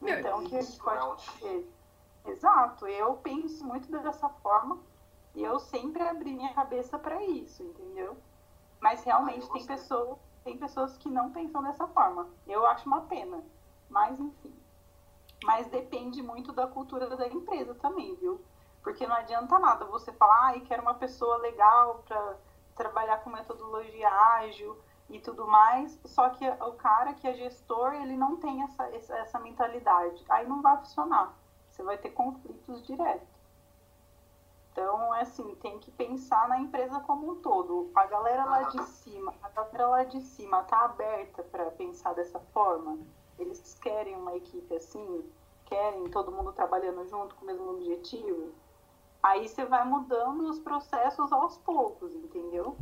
[0.00, 1.73] Meu, Então, o que a gente isso, é um pode fazer?
[2.24, 4.78] Exato, eu penso muito dessa forma
[5.34, 8.16] e eu sempre abri minha cabeça para isso, entendeu?
[8.80, 12.28] Mas realmente Ah, tem pessoas, tem pessoas que não pensam dessa forma.
[12.46, 13.42] Eu acho uma pena,
[13.88, 14.54] mas enfim.
[15.44, 18.40] Mas depende muito da cultura da empresa também, viu?
[18.82, 22.36] Porque não adianta nada você falar, ai, quero uma pessoa legal para
[22.74, 28.16] trabalhar com metodologia ágil e tudo mais, só que o cara que é gestor, ele
[28.16, 28.84] não tem essa,
[29.16, 30.24] essa mentalidade.
[30.28, 31.34] Aí não vai funcionar.
[31.74, 33.26] Você vai ter conflitos diretos.
[34.70, 37.90] Então, é assim, tem que pensar na empresa como um todo.
[37.96, 42.38] A galera lá de cima, a galera lá de cima tá aberta para pensar dessa
[42.52, 42.96] forma.
[43.40, 45.28] Eles querem uma equipe assim,
[45.64, 48.52] querem todo mundo trabalhando junto com o mesmo objetivo.
[49.20, 52.76] Aí você vai mudando os processos aos poucos, entendeu?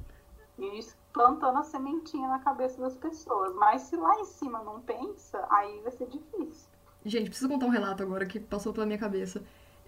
[0.58, 0.80] E
[1.14, 3.54] plantando a sementinha na cabeça das pessoas.
[3.54, 6.71] Mas se lá em cima não pensa, aí vai ser difícil.
[7.04, 9.42] Gente, preciso contar um relato agora que passou pela minha cabeça.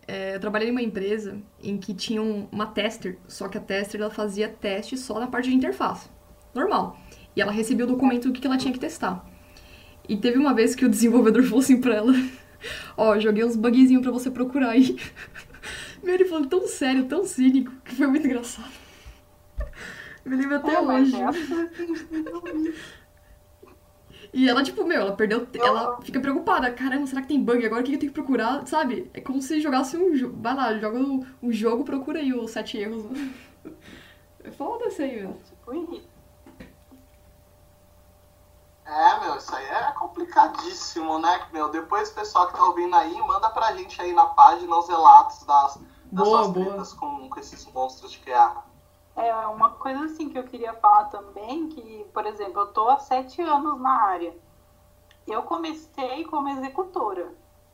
[0.06, 4.00] É, eu trabalhei em uma empresa em que tinha uma tester, só que a tester
[4.00, 6.08] ela fazia teste só na parte de interface.
[6.54, 6.98] Normal.
[7.34, 9.24] E ela recebia o documento do que ela tinha que testar.
[10.08, 12.12] E teve uma vez que o desenvolvedor falou assim pra ela:
[12.96, 14.96] Ó, oh, joguei uns bugzinhos pra você procurar aí.
[16.02, 18.70] Meu, ele falou tão sério, tão cínico, que foi muito engraçado.
[20.24, 21.12] Me lembro até hoje.
[24.34, 25.46] E ela, tipo, meu, ela perdeu.
[25.54, 26.70] Ela fica preocupada.
[26.72, 27.80] Caramba, será que tem bug agora?
[27.80, 28.66] O que eu tenho que procurar?
[28.66, 29.08] Sabe?
[29.14, 30.36] É como se jogasse um jogo.
[30.42, 33.06] Vai lá, joga o, o jogo, procura aí os sete erros.
[34.46, 35.40] É foda isso aí, meu.
[38.84, 41.46] É, meu, isso aí é complicadíssimo, né?
[41.50, 44.86] Meu, depois o pessoal que tá ouvindo aí, manda pra gente aí na página os
[44.86, 45.78] relatos das,
[46.12, 48.62] das boa, suas tretas com, com esses monstros de QA.
[49.16, 52.98] É, uma coisa assim que eu queria falar também, que, por exemplo, eu tô há
[52.98, 54.34] sete anos na área.
[55.26, 57.32] Eu comecei como executora.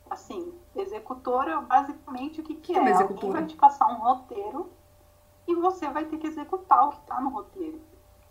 [0.09, 2.93] Assim, executora, basicamente, o que, que, que é?
[2.93, 4.71] Alguém vai te passar um roteiro
[5.47, 7.81] e você vai ter que executar o que está no roteiro.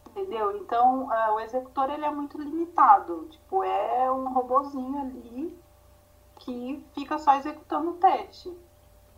[0.07, 0.57] Entendeu?
[0.57, 3.27] Então, uh, o executor, ele é muito limitado.
[3.29, 5.57] Tipo, é um robozinho ali
[6.35, 8.55] que fica só executando o teste.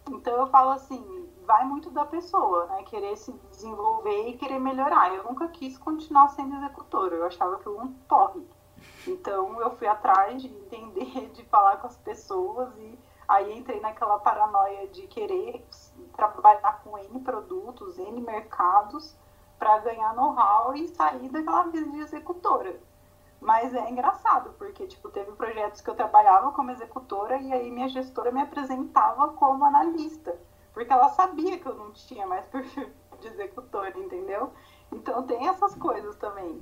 [0.09, 2.83] Então, eu falo assim, vai muito da pessoa, né?
[2.83, 5.13] Querer se desenvolver e querer melhorar.
[5.13, 8.45] Eu nunca quis continuar sendo executora, eu achava que eu um torre.
[9.07, 14.19] Então eu fui atrás de entender, de falar com as pessoas e aí entrei naquela
[14.19, 15.65] paranoia de querer
[16.15, 19.15] trabalhar com N produtos, N mercados
[19.57, 22.79] para ganhar know-how e sair daquela vida de executora.
[23.39, 27.89] Mas é engraçado, porque tipo, teve projetos que eu trabalhava como executora e aí minha
[27.89, 30.37] gestora me apresentava como analista
[30.81, 32.89] porque ela sabia que eu não tinha mais perfil
[33.19, 34.51] de executor, entendeu?
[34.91, 36.59] Então tem essas coisas também.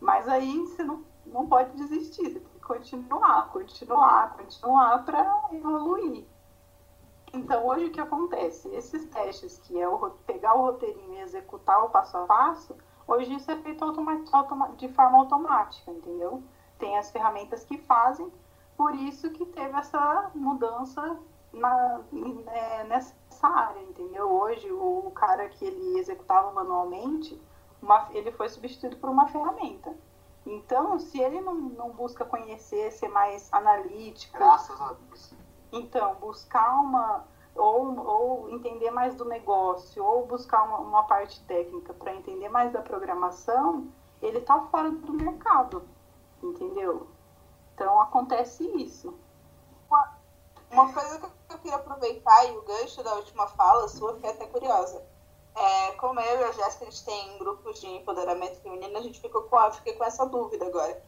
[0.00, 6.26] Mas aí você não, não pode desistir, você tem que continuar, continuar, continuar para evoluir.
[7.32, 8.68] Então hoje o que acontece?
[8.74, 13.34] Esses testes que é o, pegar o roteirinho e executar o passo a passo, hoje
[13.34, 13.84] isso é feito
[14.76, 16.42] de forma automática, entendeu?
[16.76, 18.32] Tem as ferramentas que fazem,
[18.76, 21.20] por isso que teve essa mudança
[21.54, 22.00] na,
[22.48, 23.14] é, nessa
[23.46, 24.30] área, entendeu?
[24.30, 27.40] Hoje, o, cara que ele executava manualmente,
[27.80, 29.94] uma, ele foi substituído por uma ferramenta.
[30.46, 34.36] Então, se ele não, não busca conhecer, ser mais analítico.
[34.36, 35.34] Graças a Deus.
[35.72, 37.24] Então, buscar uma.
[37.54, 42.72] Ou, ou entender mais do negócio, ou buscar uma, uma parte técnica para entender mais
[42.72, 43.86] da programação,
[44.20, 45.84] ele está fora do mercado,
[46.42, 47.06] entendeu?
[47.74, 49.14] Então acontece isso.
[50.74, 54.44] Uma coisa que eu queria aproveitar e o gancho da última fala sua, fiquei até
[54.46, 55.06] curiosa.
[55.54, 59.20] É, como eu e a Jéssica, a gente tem grupos de empoderamento feminino, a gente
[59.20, 61.00] ficou com, eu fiquei com essa dúvida agora.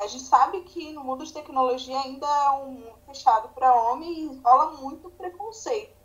[0.00, 4.40] A gente sabe que no mundo de tecnologia ainda é um fechado para homem e
[4.40, 5.96] rola muito preconceito.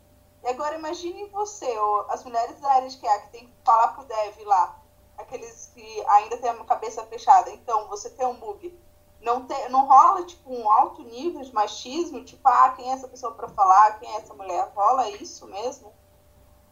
[0.43, 3.87] E agora imagine você, ou as mulheres da área de QA que tem que falar
[3.87, 4.79] pro dev lá,
[5.17, 7.49] aqueles que ainda têm a cabeça fechada.
[7.49, 8.79] Então, você tem um bug
[9.21, 13.07] não, te, não rola, tipo, um alto nível de machismo, tipo, ah, quem é essa
[13.07, 14.71] pessoa para falar, quem é essa mulher?
[14.75, 15.93] Rola isso mesmo?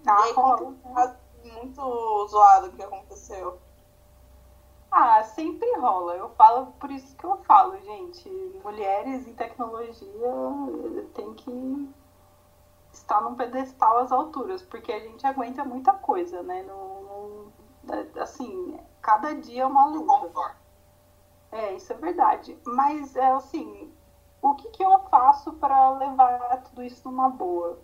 [0.05, 1.17] Ah, e aí, rola.
[1.43, 3.60] muito zoado o que aconteceu.
[4.89, 6.15] Ah, sempre rola.
[6.15, 8.29] Eu falo, por isso que eu falo, gente.
[8.63, 10.10] Mulheres em tecnologia
[11.13, 11.89] tem que
[12.93, 16.63] estar num pedestal às alturas, porque a gente aguenta muita coisa, né?
[16.63, 17.51] No,
[17.83, 20.55] no assim, cada dia é uma luta.
[21.51, 22.57] É, isso é verdade.
[22.65, 23.91] Mas, é assim,
[24.41, 27.79] o que, que eu faço para levar tudo isso numa boa?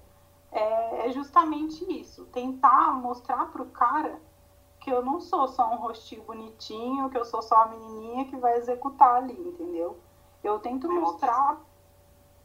[0.52, 2.26] É, é justamente isso.
[2.26, 4.19] Tentar mostrar pro cara
[4.80, 8.36] que eu não sou só um rostinho bonitinho, que eu sou só uma menininha que
[8.36, 9.97] vai executar ali, entendeu?
[10.43, 11.58] Eu tento mostrar,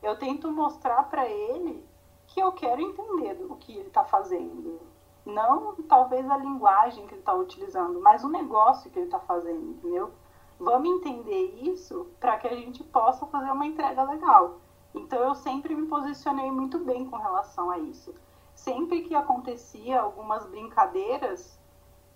[0.00, 1.85] eu tento mostrar para ele
[2.28, 4.81] que eu quero entender o que ele está fazendo.
[5.26, 9.70] Não talvez a linguagem que ele está utilizando, mas o negócio que ele está fazendo,
[9.72, 10.12] entendeu?
[10.59, 14.59] Vamos entender isso para que a gente possa fazer uma entrega legal.
[14.94, 18.14] Então eu sempre me posicionei muito bem com relação a isso.
[18.55, 21.61] Sempre que acontecia algumas brincadeiras,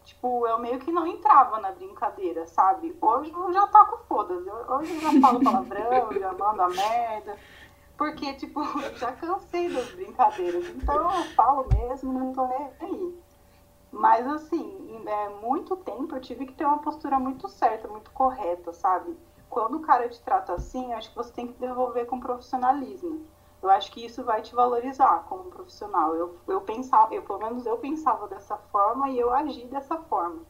[0.04, 2.96] tipo, eu meio que não entrava na brincadeira, sabe?
[3.00, 4.50] Hoje eu já taco foda-se.
[4.50, 7.36] Hoje eu já falo palavrão, já mando a merda.
[7.96, 8.60] Porque, tipo,
[8.98, 10.68] já cansei das brincadeiras.
[10.70, 13.21] Então eu falo mesmo, não tô nem aí.
[13.92, 18.72] Mas, assim, é, muito tempo eu tive que ter uma postura muito certa, muito correta,
[18.72, 19.14] sabe?
[19.50, 23.26] Quando o cara te trata assim, acho que você tem que devolver com profissionalismo.
[23.62, 26.14] Eu acho que isso vai te valorizar como profissional.
[26.16, 30.40] Eu, eu pensava, eu, pelo menos eu pensava dessa forma e eu agi dessa forma.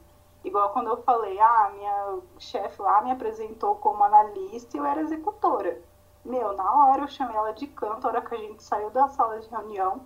[0.43, 5.01] Igual quando eu falei, ah, minha chefe lá me apresentou como analista e eu era
[5.01, 5.81] executora.
[6.25, 9.07] Meu, na hora eu chamei ela de canto, a hora que a gente saiu da
[9.09, 10.01] sala de reunião,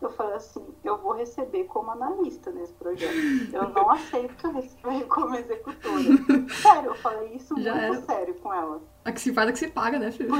[0.00, 3.14] eu falei assim, eu vou receber como analista nesse projeto.
[3.52, 6.48] Eu não aceito receber como executora.
[6.62, 8.00] Sério, eu falei isso Já muito é.
[8.02, 8.80] sério com ela.
[9.04, 10.30] A que se faz, a que se paga, né, filho?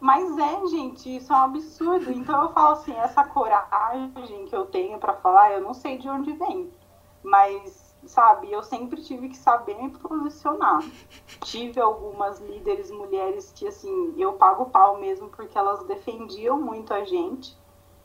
[0.00, 2.10] Mas é, gente, isso é um absurdo.
[2.10, 6.08] Então eu falo assim, essa coragem que eu tenho para falar, eu não sei de
[6.08, 6.72] onde vem.
[7.22, 10.80] Mas, sabe, eu sempre tive que saber me posicionar.
[11.42, 17.04] Tive algumas líderes mulheres que, assim, eu pago pau mesmo porque elas defendiam muito a
[17.04, 17.56] gente.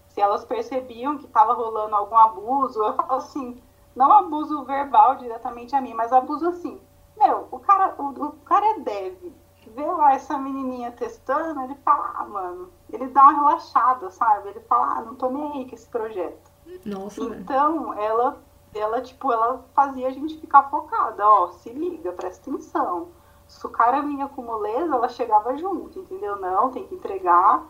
[0.10, 3.62] Se elas percebiam que estava rolando algum abuso, eu falo assim,
[3.96, 6.80] não abuso verbal diretamente a mim, mas abuso assim.
[7.18, 9.34] Meu, o cara, o, o cara é deve
[9.76, 14.50] vê lá essa menininha testando, ele fala, ah, mano, ele dá uma relaxada, sabe?
[14.50, 16.52] Ele fala, ah, não tô nem aí com esse projeto.
[16.86, 18.06] Nossa, então, né?
[18.06, 18.38] ela,
[18.78, 23.10] ela, tipo, ela fazia a gente ficar focada, ó, se liga, presta atenção.
[23.48, 26.36] Se o cara vinha com moleza, ela chegava junto, entendeu?
[26.38, 27.66] Não, tem que entregar.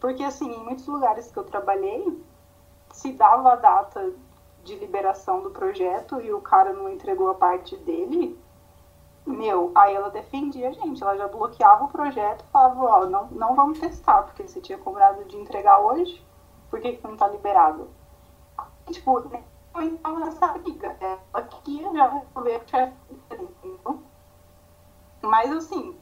[0.00, 2.22] Porque, assim, em muitos lugares que eu trabalhei,
[2.92, 4.12] se dava a data
[4.64, 8.38] de liberação do projeto e o cara não entregou a parte dele,
[9.26, 13.54] meu, aí ela defendia a gente, ela já bloqueava o projeto falava, ó, não, não
[13.54, 16.24] vamos testar, porque você tinha cobrado de entregar hoje,
[16.70, 17.88] por que, que não tá liberado?
[18.90, 19.22] Tipo,
[19.78, 22.92] nem eu entrava nessa briga, ela queria já resolver a
[23.34, 24.02] entendeu?
[25.22, 25.96] Mas assim,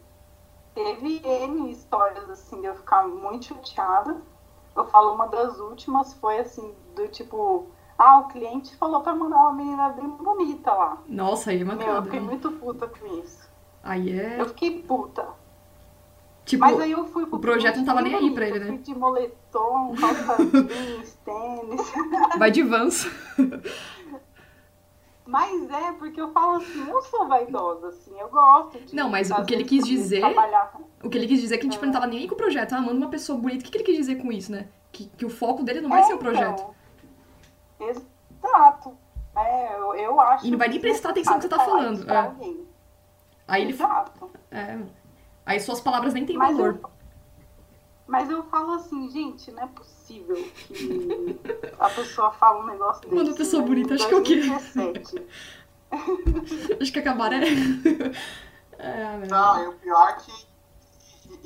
[0.75, 4.21] teve N histórias assim de eu ficar muito chateada.
[4.75, 7.67] Eu falo, uma das últimas foi assim, do tipo,
[7.99, 10.99] ah, o cliente falou pra mandar uma menina bem bonita lá.
[11.09, 11.87] Nossa, aí é mancada.
[11.87, 13.49] Meu, eu fiquei muito puta com isso.
[13.83, 14.41] Aí é...
[14.41, 15.27] Eu fiquei puta.
[16.47, 18.79] Tipo, Mas aí eu fui pro o projeto não tava nem aí pra ele, né?
[18.81, 21.93] De moletom, calça jeans, tênis.
[22.39, 23.11] Vai de vans.
[25.27, 28.95] Mas é, porque eu falo assim, eu sou vaidosa, assim, eu gosto de.
[28.95, 30.21] Não, mas o que ele quis dizer.
[30.21, 30.73] Trabalhar.
[31.03, 31.87] O que ele quis dizer é que, tipo, é.
[31.87, 32.75] não tava nem aí com o projeto.
[32.75, 33.63] Ah, manda uma pessoa bonita.
[33.63, 34.69] O que, que ele quis dizer com isso, né?
[34.93, 36.65] Que, que o foco dele não vai é, ser o projeto.
[37.75, 37.89] Então.
[37.89, 38.97] Exato.
[39.37, 40.47] É, eu, eu acho.
[40.47, 42.09] E não vai nem prestar atenção no que você tá falando.
[42.09, 42.35] É.
[43.49, 43.73] Aí ele.
[43.73, 44.31] Exato.
[44.49, 44.79] É.
[45.47, 46.81] Aí suas palavras nem têm valor.
[46.83, 46.91] Eu,
[48.07, 51.41] mas eu falo assim, gente, não é possível que
[51.79, 53.23] a pessoa fala um negócio desse.
[53.23, 54.57] Uma pessoa né, bonita, acho que eu queria.
[54.57, 54.79] acho que
[58.79, 59.03] é.
[59.03, 60.47] é não, e o pior é que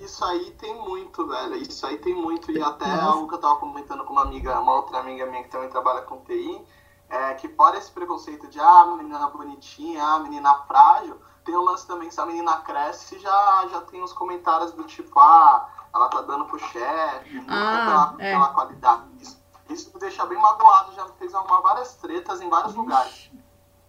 [0.03, 1.57] isso aí tem muito, velho.
[1.57, 2.51] Isso aí tem muito.
[2.51, 3.05] E até Nossa.
[3.05, 6.03] algo que eu tava comentando com uma amiga, uma outra amiga minha que também trabalha
[6.03, 6.61] com TI,
[7.09, 11.85] é que fora esse preconceito de ah, menina bonitinha, ah, menina frágil, tem o lance
[11.85, 16.23] também, se a menina cresce, já, já tem uns comentários do tipo, ah, ela tá
[16.23, 18.29] dando pro chefe, ah, é.
[18.29, 19.03] aquela qualidade.
[19.21, 23.33] Isso, isso me deixa bem magoado, já fez arrumar várias tretas em vários lugares.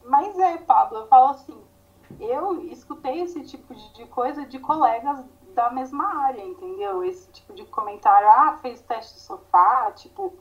[0.03, 1.63] Mas é, Pablo, eu falo assim,
[2.19, 7.03] eu escutei esse tipo de coisa de colegas da mesma área, entendeu?
[7.03, 10.33] Esse tipo de comentário, ah, fez teste de sofá, tipo,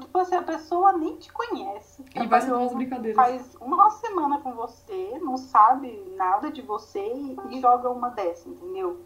[0.00, 2.04] tipo assim, a pessoa nem te conhece.
[2.14, 3.16] E vai ser umas brincadeiras.
[3.16, 8.48] Faz uma semana com você, não sabe nada de você e, e joga uma dessa,
[8.48, 9.00] entendeu?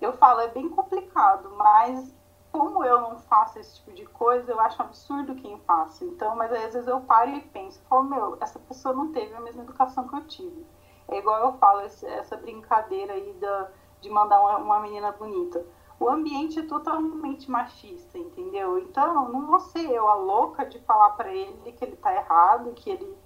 [0.00, 2.14] Eu falo, é bem complicado, mas
[2.50, 6.04] como eu não faço esse tipo de coisa, eu acho absurdo quem faça.
[6.04, 9.40] Então, mas às vezes eu paro e penso, falo, meu, essa pessoa não teve a
[9.40, 10.66] mesma educação que eu tive.
[11.08, 15.64] É igual eu falo, essa brincadeira aí da de mandar uma, uma menina bonita.
[16.00, 18.78] O ambiente é totalmente machista, entendeu?
[18.78, 22.72] Então, não vou ser eu a louca de falar para ele que ele tá errado,
[22.74, 23.18] que ele.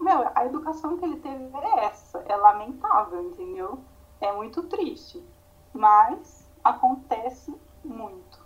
[0.00, 2.18] Meu, a educação que ele teve é essa.
[2.28, 3.82] É lamentável, entendeu?
[4.20, 5.24] É muito triste.
[5.72, 7.54] Mas acontece
[7.84, 8.40] muito.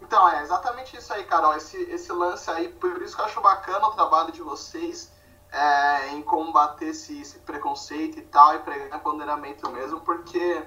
[0.00, 1.54] Então, é exatamente isso aí, Carol.
[1.54, 5.12] Esse, esse lance aí, por isso que eu acho bacana o trabalho de vocês
[5.54, 10.66] é, em combater esse, esse, preconceito e tal, e pregar empoderamento mesmo, porque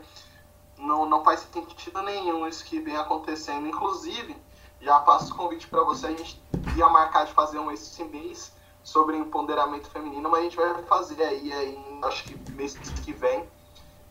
[0.77, 3.67] não, não faz sentido nenhum isso que vem acontecendo.
[3.67, 4.35] Inclusive,
[4.81, 6.41] já passo o convite para você, a gente
[6.75, 11.21] ia marcar de fazer um esse mês sobre empoderamento feminino, mas a gente vai fazer
[11.23, 13.49] aí, aí acho que mês que vem.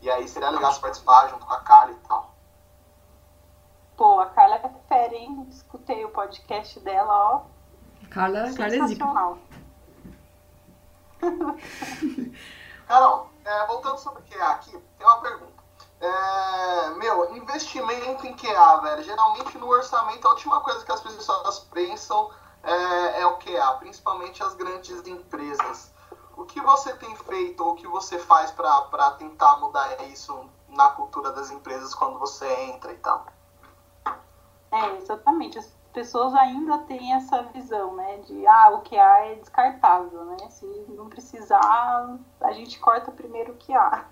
[0.01, 2.35] E aí seria legal se participar junto com a Carla e tal.
[3.95, 5.47] Pô, a Carla é fera, hein?
[5.49, 7.57] Escutei o podcast dela, ó
[8.09, 9.05] Carla, Carla é zica.
[12.87, 15.56] Carol, é, voltando sobre QA aqui, tem uma pergunta.
[15.99, 19.03] É, meu, investimento em QA, velho.
[19.03, 22.29] Geralmente no orçamento a última coisa que as pessoas pensam
[22.63, 25.91] é, é o QA, principalmente as grandes empresas.
[26.35, 30.89] O que você tem feito ou o que você faz para tentar mudar isso na
[30.89, 33.25] cultura das empresas quando você entra e tal?
[34.71, 35.57] É, exatamente.
[35.57, 38.17] As pessoas ainda têm essa visão, né?
[38.17, 40.37] De, ah, o que há é descartável, né?
[40.49, 44.05] Se não precisar, a gente corta primeiro o que há.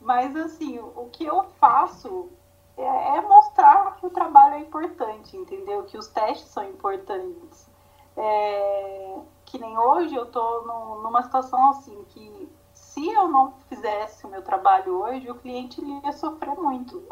[0.00, 2.30] Mas, assim, o que eu faço
[2.76, 5.84] é, é mostrar que o trabalho é importante, entendeu?
[5.84, 7.68] Que os testes são importantes.
[8.16, 10.26] É, que nem hoje eu
[10.66, 15.80] no, numa situação assim, que se eu não fizesse o meu trabalho hoje, o cliente
[15.84, 17.02] ia sofrer muito.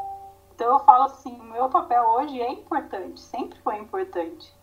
[0.55, 4.55] Então eu falo assim, o meu papel hoje é importante, sempre foi importante.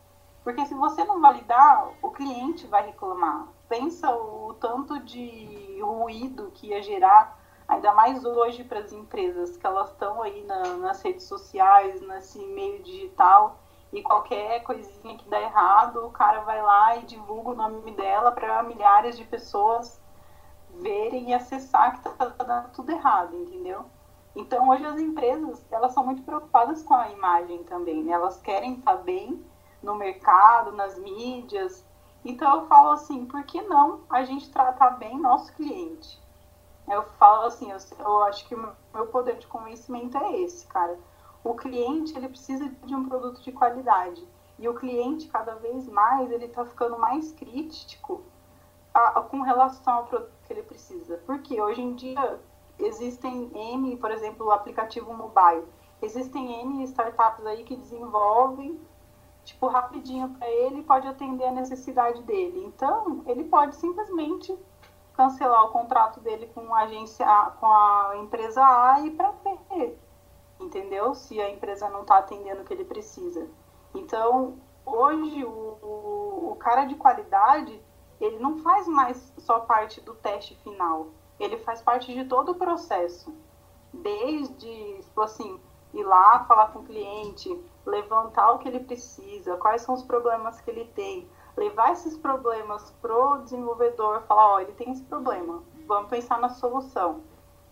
[0.44, 3.48] Porque se você não validar, o cliente vai reclamar.
[3.70, 7.40] Pensa o tanto de ruído que ia gerar,
[7.74, 12.40] ainda mais hoje para as empresas, que elas estão aí na, nas redes sociais, nesse
[12.40, 13.58] meio digital,
[13.92, 18.32] e qualquer coisinha que dá errado, o cara vai lá e divulga o nome dela
[18.32, 20.02] para milhares de pessoas
[20.80, 23.86] verem e acessar que está dando tudo errado, entendeu?
[24.36, 28.14] Então, hoje as empresas, elas são muito preocupadas com a imagem também, né?
[28.14, 29.46] Elas querem estar bem
[29.82, 31.86] no mercado, nas mídias.
[32.26, 36.23] Então, eu falo assim, por que não a gente tratar bem nosso cliente?
[36.88, 40.98] Eu falo assim, eu, eu acho que o meu poder de convencimento é esse, cara.
[41.44, 44.26] O cliente, ele precisa de um produto de qualidade.
[44.60, 48.22] E o cliente, cada vez mais, ele está ficando mais crítico
[48.94, 51.18] a, a, com relação ao produto que ele precisa.
[51.26, 52.40] Porque hoje em dia,
[52.80, 55.66] existem N, por exemplo, o aplicativo mobile.
[56.02, 58.80] Existem N startups aí que desenvolvem,
[59.44, 62.64] tipo, rapidinho para ele pode atender a necessidade dele.
[62.66, 64.58] Então, ele pode simplesmente
[65.16, 67.26] cancelar o contrato dele com a agência
[67.60, 69.96] com a empresa A e para B,
[70.60, 71.14] entendeu?
[71.14, 73.48] Se a empresa não está atendendo o que ele precisa.
[73.94, 77.80] Então, hoje o, o, o cara de qualidade,
[78.20, 81.08] ele não faz mais só parte do teste final
[81.40, 83.34] ele faz parte de todo o processo.
[83.92, 85.60] Desde, tipo assim,
[85.94, 90.60] ir lá falar com o cliente, levantar o que ele precisa, quais são os problemas
[90.62, 96.10] que ele tem, levar esses problemas pro desenvolvedor, falar, ó, ele tem esse problema, vamos
[96.10, 97.22] pensar na solução.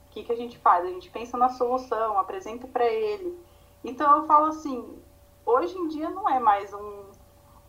[0.08, 0.86] O que, que a gente faz?
[0.86, 3.40] A gente pensa na solução, apresenta para ele.
[3.84, 5.02] Então eu falo assim,
[5.46, 7.06] hoje em dia não é mais um,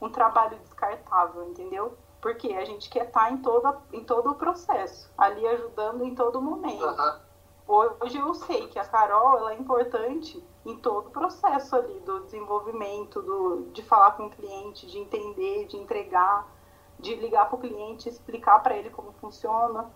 [0.00, 1.96] um trabalho descartável, entendeu?
[2.20, 6.42] Porque a gente quer estar em, toda, em todo o processo, ali ajudando em todo
[6.42, 6.84] momento.
[6.84, 7.31] Uhum.
[7.66, 12.20] Hoje eu sei que a Carol ela é importante em todo o processo ali do
[12.20, 16.46] desenvolvimento, do, de falar com o cliente, de entender, de entregar,
[16.98, 19.90] de ligar para o cliente, explicar para ele como funciona.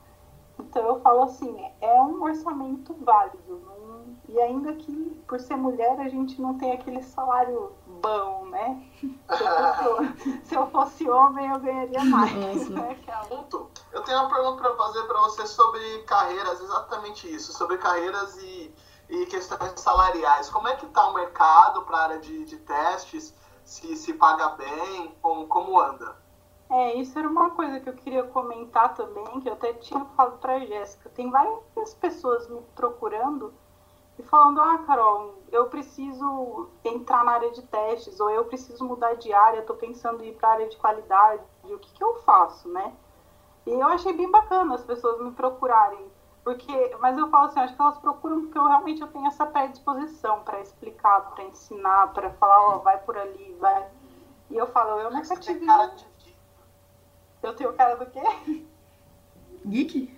[0.58, 3.60] Então eu falo assim, é um orçamento válido.
[3.64, 7.72] Não, e ainda que por ser mulher a gente não tem aquele salário
[8.06, 8.82] bom, né?
[10.44, 12.68] Se eu fosse, homem eu ganharia mais.
[12.68, 12.96] Né?
[13.06, 13.34] É
[13.92, 18.74] eu tenho uma pergunta para fazer para você sobre carreiras, exatamente isso, sobre carreiras e,
[19.08, 20.48] e questões salariais.
[20.48, 23.34] Como é que está o mercado para a área de, de testes?
[23.64, 25.14] Se, se paga bem?
[25.20, 26.16] Como, como anda?
[26.70, 30.38] É, isso era uma coisa que eu queria comentar também, que eu até tinha falado
[30.38, 31.08] para a Jéssica.
[31.10, 33.54] Tem várias pessoas me procurando
[34.18, 39.14] e falando: Ah, Carol, eu preciso entrar na área de testes, ou eu preciso mudar
[39.14, 42.16] de área, estou pensando em ir para a área de qualidade, o que, que eu
[42.22, 42.92] faço, né?
[43.66, 46.06] E eu achei bem bacana as pessoas me procurarem,
[46.44, 49.44] porque, mas eu falo assim, acho que elas procuram porque eu realmente eu tenho essa
[49.46, 53.88] predisposição para explicar, para ensinar, para falar, ó, oh, vai por ali, vai.
[54.50, 55.66] E eu falo, eu nunca tive.
[55.66, 56.06] Cara de
[57.42, 58.20] eu tenho cara do quê?
[59.64, 60.15] Geek?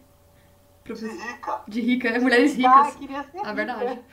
[0.94, 1.62] De rica.
[1.68, 2.88] De rica, é mulheres ricas.
[2.88, 4.04] Ah, queria ser A verdade.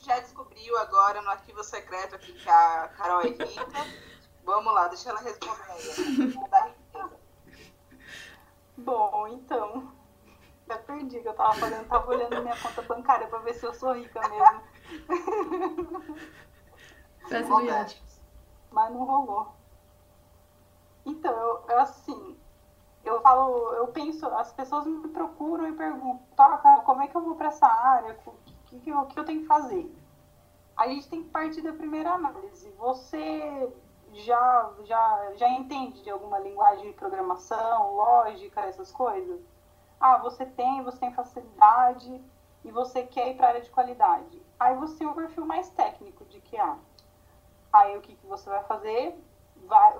[0.00, 3.46] Já descobriu agora no arquivo secreto aqui que a Carol é rica.
[4.44, 6.34] Vamos lá, deixa ela responder aí.
[8.76, 9.92] Bom, então.
[10.66, 13.74] Já perdi que eu tava fazendo, tava olhando minha conta bancária pra ver se eu
[13.74, 14.62] sou rica mesmo.
[18.70, 19.54] Mas não rolou.
[21.06, 22.38] Então, eu, eu, assim,
[23.04, 27.20] eu falo, eu penso, as pessoas me procuram e perguntam, tá, como é que eu
[27.20, 28.18] vou para essa área?
[28.26, 28.32] O
[28.64, 29.94] que, que, eu, que eu tenho que fazer?
[30.76, 32.70] A gente tem que partir da primeira análise.
[32.78, 33.72] Você
[34.12, 39.40] já, já, já entende de alguma linguagem de programação, lógica, essas coisas?
[40.00, 42.20] Ah, você tem, você tem facilidade
[42.64, 44.42] e você quer ir para a área de qualidade.
[44.58, 46.78] Aí você tem um perfil mais técnico de QA.
[47.72, 49.14] Aí o que, que você vai fazer?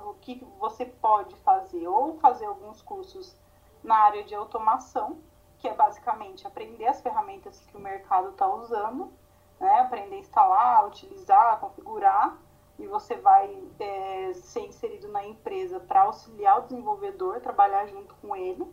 [0.04, 1.86] O que você pode fazer?
[1.86, 3.36] Ou fazer alguns cursos
[3.82, 5.18] na área de automação,
[5.58, 9.12] que é basicamente aprender as ferramentas que o mercado está usando,
[9.60, 9.80] né?
[9.80, 12.36] aprender a instalar, utilizar, configurar,
[12.78, 18.34] e você vai é, ser inserido na empresa para auxiliar o desenvolvedor, trabalhar junto com
[18.34, 18.66] ele.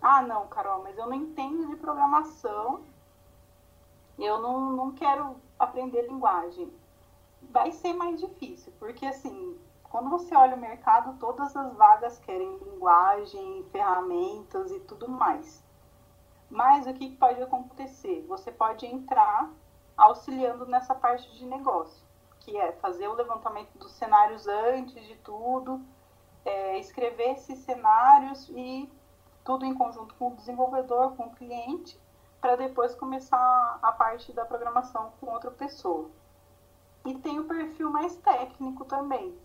[0.00, 2.82] Ah, não, Carol, mas eu não entendo de programação,
[4.18, 6.72] eu não, não quero aprender linguagem.
[7.42, 9.58] Vai ser mais difícil, porque assim,
[9.90, 15.64] quando você olha o mercado, todas as vagas querem linguagem, ferramentas e tudo mais.
[16.50, 18.24] Mas o que pode acontecer?
[18.28, 19.50] Você pode entrar
[19.96, 22.08] auxiliando nessa parte de negócio
[22.48, 25.82] que é fazer o levantamento dos cenários antes de tudo,
[26.44, 28.90] é, escrever esses cenários e
[29.44, 32.00] tudo em conjunto com o desenvolvedor, com o cliente,
[32.40, 36.10] para depois começar a parte da programação com outra pessoa.
[37.04, 39.36] E tem o perfil mais técnico também,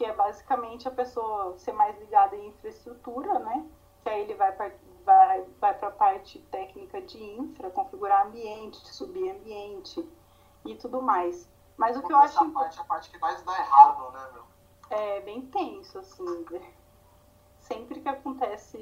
[0.00, 3.68] que é basicamente a pessoa ser mais ligada em infraestrutura, né?
[4.02, 4.72] Que aí ele vai para
[5.04, 10.08] vai, vai a parte técnica de infra, configurar ambiente, subir ambiente
[10.64, 11.46] e tudo mais.
[11.76, 12.34] Mas o que eu acho.
[12.34, 14.44] Essa parte é a parte que mais dá errado, né, meu?
[14.88, 16.46] É bem tenso, assim.
[17.58, 18.78] Sempre que acontece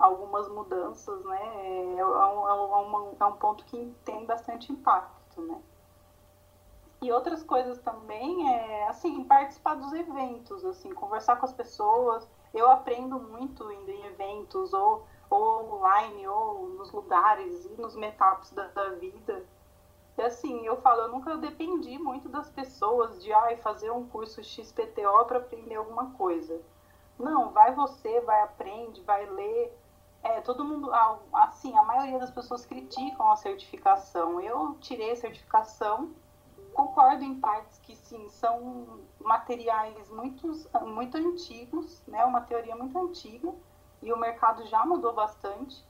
[0.00, 5.42] algumas mudanças, né, é, é, um, é, um, é um ponto que tem bastante impacto,
[5.42, 5.62] né?
[7.04, 12.26] E outras coisas também é, assim, participar dos eventos, assim, conversar com as pessoas.
[12.54, 18.52] Eu aprendo muito indo em eventos, ou, ou online, ou nos lugares, e nos meetups
[18.52, 19.44] da, da vida.
[20.16, 24.42] E assim, eu falo, eu nunca dependi muito das pessoas de ai, fazer um curso
[24.42, 26.58] XPTO para aprender alguma coisa.
[27.18, 29.78] Não, vai você, vai aprende, vai ler.
[30.22, 30.90] É, todo mundo,
[31.34, 34.40] assim, a maioria das pessoas criticam a certificação.
[34.40, 36.14] Eu tirei a certificação,
[36.74, 40.52] concordo em partes que sim, são materiais muito,
[40.82, 42.24] muito antigos, né?
[42.24, 43.52] Uma teoria muito antiga
[44.02, 45.82] e o mercado já mudou bastante.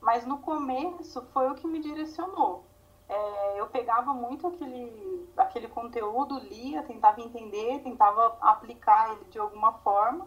[0.00, 2.64] Mas no começo foi o que me direcionou
[3.12, 9.74] é, eu pegava muito aquele, aquele conteúdo, lia, tentava entender, tentava aplicar ele de alguma
[9.80, 10.26] forma.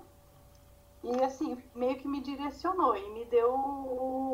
[1.07, 3.53] E assim, meio que me direcionou e me deu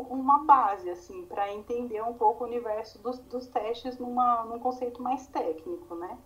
[0.10, 5.02] uma base, assim, para entender um pouco o universo dos, dos testes numa, num conceito
[5.02, 6.18] mais técnico, né?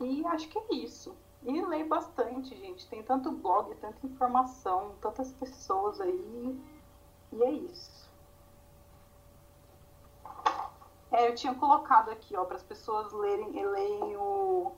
[0.00, 1.14] E acho que é isso.
[1.44, 2.88] E leio bastante, gente.
[2.88, 6.60] Tem tanto blog, tanta informação, tantas pessoas aí.
[7.32, 8.10] E é isso.
[11.12, 14.72] É, eu tinha colocado aqui, ó, para as pessoas lerem, lerem o.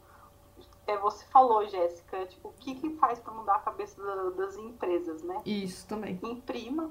[0.87, 4.57] É, você falou, Jéssica, tipo, o que, que faz para mudar a cabeça da, das
[4.57, 5.41] empresas, né?
[5.47, 6.19] Isso também.
[6.23, 6.91] Imprima,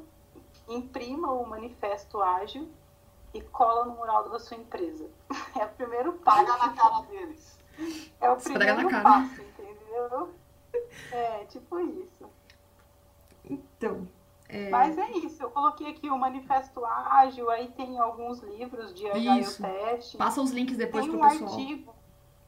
[0.67, 2.69] imprima o manifesto ágil
[3.33, 5.09] e cola no mural da sua empresa.
[5.59, 6.45] É o primeiro passo.
[6.45, 7.59] Paga na cara deles.
[8.21, 10.33] É o primeiro passo, entendeu?
[11.11, 12.29] É, tipo isso.
[13.43, 14.07] Então,
[14.51, 14.69] é...
[14.69, 19.45] Mas é isso, eu coloquei aqui o Manifesto Ágil, aí tem alguns livros de Agile
[19.45, 20.17] Test.
[20.17, 21.51] Passa os links depois tem pro um pessoal.
[21.51, 21.95] Artigo,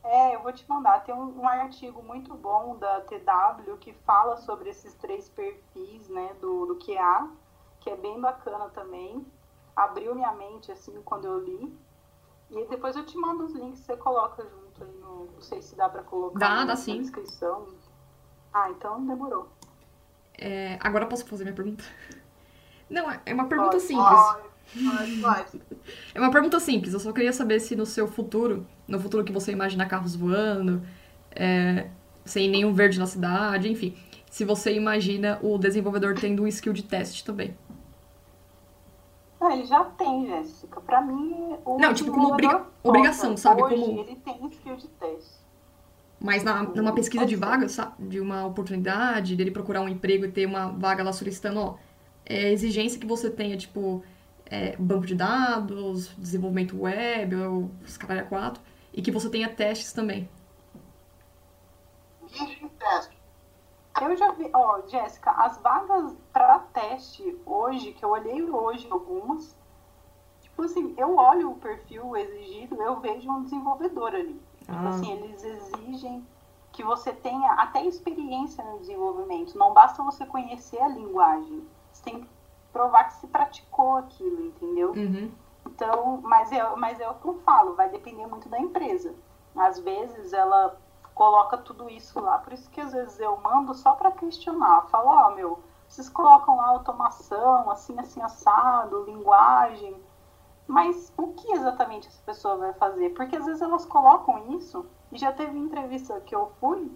[0.03, 1.03] é, eu vou te mandar.
[1.03, 6.35] Tem um, um, artigo muito bom da TW que fala sobre esses três perfis, né,
[6.41, 7.29] do, do QA,
[7.79, 9.25] que é bem bacana também.
[9.75, 11.77] Abriu minha mente, assim, quando eu li.
[12.51, 15.25] E depois eu te mando os links, você coloca junto aí no...
[15.33, 17.01] Não sei se dá para colocar dá, na, dá, sim.
[17.01, 17.67] descrição.
[18.53, 19.47] Ah, então demorou.
[20.37, 21.83] É, agora posso fazer minha pergunta?
[22.89, 24.07] Não, é uma pergunta pode, simples.
[24.07, 24.52] Pode,
[25.21, 25.61] pode.
[26.13, 26.93] É uma pergunta simples.
[26.93, 30.81] Eu só queria saber se no seu futuro, no futuro que você imagina carros voando,
[31.31, 31.89] é,
[32.25, 33.95] sem nenhum verde na cidade, enfim,
[34.29, 37.55] se você imagina o desenvolvedor tendo um skill de teste também.
[39.39, 40.79] Ah, ele já tem, Jéssica.
[40.79, 43.61] Pra mim, o Não, tipo, como obriga obrigação, sabe?
[43.61, 43.99] Hoje, como...
[43.99, 45.43] ele tem skill de teste.
[46.19, 48.07] Mas na, numa pesquisa de vaga, sabe?
[48.07, 51.75] De uma oportunidade, dele procurar um emprego e ter uma vaga lá solicitando, ó,
[52.25, 54.01] é exigência que você tenha, tipo,
[54.53, 57.35] é, banco de dados, desenvolvimento web,
[57.83, 58.61] os caralho 4,
[58.93, 60.29] e que você tenha testes também.
[62.21, 63.17] Virgem teste.
[63.99, 69.57] Eu já vi, ó, Jéssica, as vagas para teste hoje, que eu olhei hoje algumas,
[70.41, 74.39] tipo assim, eu olho o perfil exigido, eu vejo um desenvolvedor ali.
[74.59, 74.89] Tipo ah.
[74.89, 76.23] assim, eles exigem
[76.71, 79.57] que você tenha até experiência no desenvolvimento.
[79.57, 81.67] Não basta você conhecer a linguagem.
[81.91, 82.27] Você tem que
[82.73, 84.91] provar que se praticou aquilo, entendeu?
[84.91, 85.31] Uhum.
[85.65, 89.15] Então, mas é, mas é o que eu falo, vai depender muito da empresa.
[89.55, 90.75] Às vezes ela
[91.15, 94.87] coloca tudo isso lá, por isso que às vezes eu mando só para questionar.
[94.87, 99.95] Falo, ó, oh, meu, vocês colocam lá automação, assim, assim, assado, linguagem
[100.67, 103.09] mas o que exatamente essa pessoa vai fazer?
[103.11, 106.91] Porque às vezes elas colocam isso E já teve entrevista que eu fui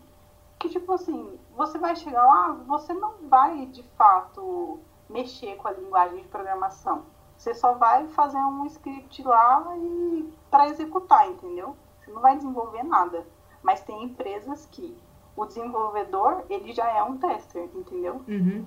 [0.60, 4.80] que, tipo assim, você vai chegar lá, você não vai de fato
[5.10, 7.06] mexer com a linguagem de programação.
[7.38, 11.76] Você só vai fazer um script lá e para executar, entendeu?
[12.04, 13.26] Você não vai desenvolver nada.
[13.62, 14.98] Mas tem empresas que
[15.36, 18.22] o desenvolvedor, ele já é um tester, entendeu?
[18.28, 18.66] Uhum.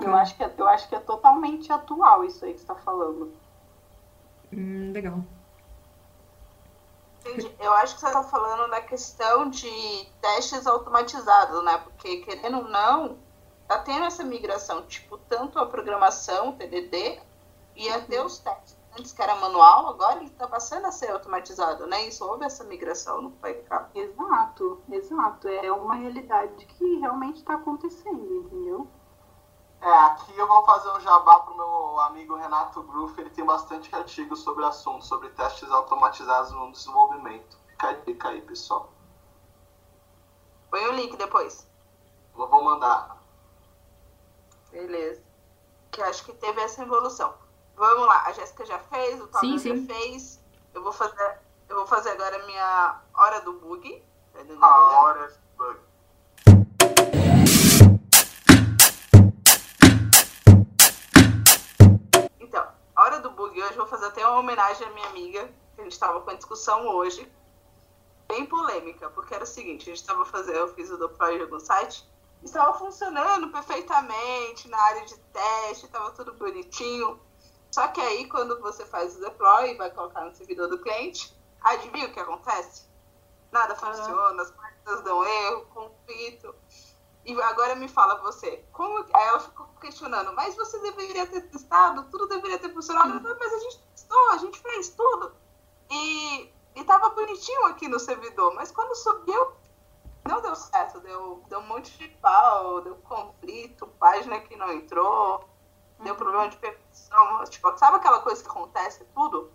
[0.00, 2.74] Eu acho, que, é- eu acho que é totalmente atual isso aí que você está
[2.74, 3.32] falando.
[4.52, 5.20] Hum, legal.
[7.20, 7.52] Entendi.
[7.58, 11.78] Eu acho que você está falando da questão de testes automatizados, né?
[11.78, 13.16] Porque, querendo ou não,
[13.68, 17.20] tá tendo essa migração, tipo, tanto a programação, TDD,
[17.76, 18.76] e até os testes.
[18.98, 22.06] Antes que era manual, agora ele está passando a ser automatizado, né?
[22.06, 23.96] Isso houve essa migração no PyCap.
[23.96, 25.46] Exato, exato.
[25.46, 28.88] É uma realidade que realmente está acontecendo, entendeu?
[29.80, 33.94] É, aqui eu vou fazer um jabá pro meu amigo Renato Gruff, ele tem bastante
[33.94, 37.56] artigo sobre o assunto, sobre testes automatizados no desenvolvimento.
[37.68, 38.92] Fica a dica aí, pessoal.
[40.70, 41.68] Põe o link depois.
[42.36, 43.17] Eu vou mandar.
[44.70, 45.22] Beleza.
[45.90, 47.34] Que acho que teve essa evolução.
[47.76, 50.40] Vamos lá, a Jéssica já fez, o Sim, já fez.
[50.74, 51.38] Eu vou fazer,
[51.68, 54.02] eu vou fazer agora a minha hora do bug.
[54.60, 55.80] A hora de bug.
[62.40, 65.48] Então, a hora do bug hoje eu vou fazer até uma homenagem à minha amiga,
[65.74, 67.30] que a gente estava com a discussão hoje,
[68.28, 71.58] bem polêmica, porque era o seguinte, a gente estava fazendo, eu fiz o deploy no
[71.58, 72.06] site,
[72.42, 77.20] estava funcionando perfeitamente na área de teste, estava tudo bonitinho.
[77.70, 81.36] Só que aí quando você faz o deploy e vai colocar no servidor do cliente,
[81.60, 82.86] adivinha o que acontece?
[83.50, 86.54] Nada funciona, as máquinas dão erro, conflito.
[87.24, 92.04] E agora me fala você, como aí ela ficou questionando, mas você deveria ter testado,
[92.10, 95.34] tudo deveria ter funcionado, falei, mas a gente testou, a gente fez tudo.
[95.90, 99.52] E, e tava bonitinho aqui no servidor, mas quando subiu,
[100.28, 105.48] não deu certo, deu, deu um monte de pau, deu conflito, página que não entrou,
[106.00, 109.50] deu problema de permissão, tipo, sabe aquela coisa que acontece tudo?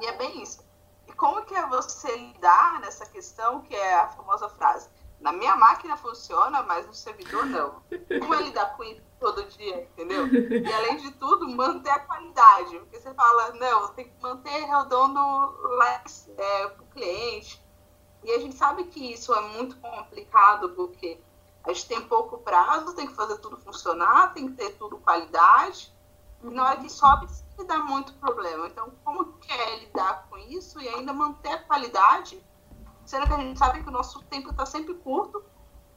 [0.00, 0.64] E é bem isso.
[1.06, 4.88] E como que é você lidar nessa questão que é a famosa frase?
[5.20, 7.82] Na minha máquina funciona, mas no servidor não.
[8.20, 10.26] Como é lidar com isso todo dia, entendeu?
[10.26, 12.78] E além de tudo, manter a qualidade.
[12.80, 15.20] Porque você fala, não, tem que manter rodando
[15.76, 16.02] lá
[16.36, 17.62] é, pro cliente.
[18.22, 21.20] E a gente sabe que isso é muito complicado, porque
[21.64, 25.92] a gente tem pouco prazo, tem que fazer tudo funcionar, tem que ter tudo qualidade.
[26.42, 28.66] E na hora que sobe, sempre dá muito problema.
[28.66, 32.44] Então, como que é lidar com isso e ainda manter a qualidade?
[33.04, 35.44] Sendo que a gente sabe que o nosso tempo está sempre curto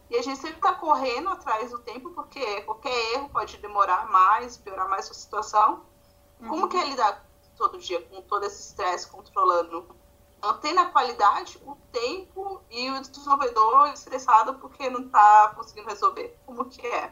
[0.10, 4.58] e a gente sempre está correndo atrás do tempo, porque qualquer erro pode demorar mais,
[4.58, 5.84] piorar mais a sua situação.
[6.48, 7.26] Como que é lidar
[7.58, 9.96] todo dia com todo esse estresse, controlando,
[10.46, 16.38] mantendo a qualidade, o tempo e o desenvolvedor estressado porque não está conseguindo resolver?
[16.46, 17.12] Como que é?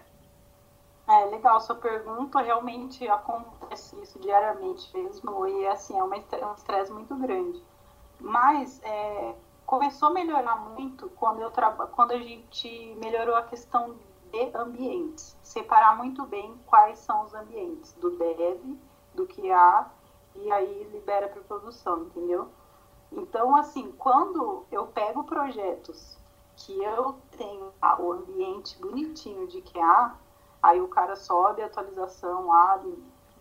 [1.07, 6.13] É legal sua pergunta, realmente acontece isso diariamente mesmo, e assim, é um
[6.53, 7.61] estresse muito grande.
[8.19, 11.51] Mas é, começou a melhorar muito quando, eu
[11.91, 13.95] quando a gente melhorou a questão
[14.31, 15.35] de ambientes.
[15.41, 18.77] Separar muito bem quais são os ambientes do dev,
[19.13, 19.91] do QA,
[20.35, 22.49] e aí libera para produção, entendeu?
[23.15, 26.17] Então, assim, quando eu pego projetos
[26.55, 30.15] que eu tenho ah, o ambiente bonitinho de QA,
[30.61, 32.81] aí o cara sobe a atualização lá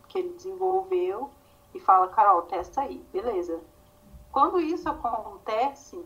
[0.09, 1.31] que ele desenvolveu
[1.75, 3.61] e fala, Carol, testa aí, beleza.
[4.31, 6.05] Quando isso acontece,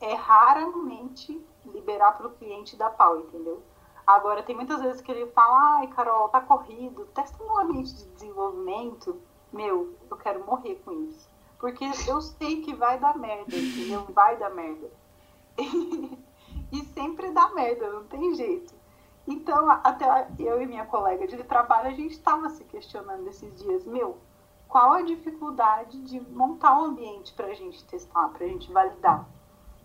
[0.00, 3.62] é raramente liberar para o cliente da pau, entendeu?
[4.06, 8.04] Agora, tem muitas vezes que ele fala, ai, Carol, tá corrido, testa no ambiente de
[8.10, 9.20] desenvolvimento.
[9.52, 11.28] Meu, eu quero morrer com isso.
[11.58, 14.04] Porque eu sei que vai dar merda, entendeu?
[14.10, 14.90] Vai dar merda.
[15.58, 18.74] e sempre dá merda, não tem jeito.
[19.26, 23.84] Então, até eu e minha colega de trabalho, a gente estava se questionando esses dias,
[23.84, 24.18] meu,
[24.68, 29.28] qual a dificuldade de montar um ambiente para a gente testar, para a gente validar?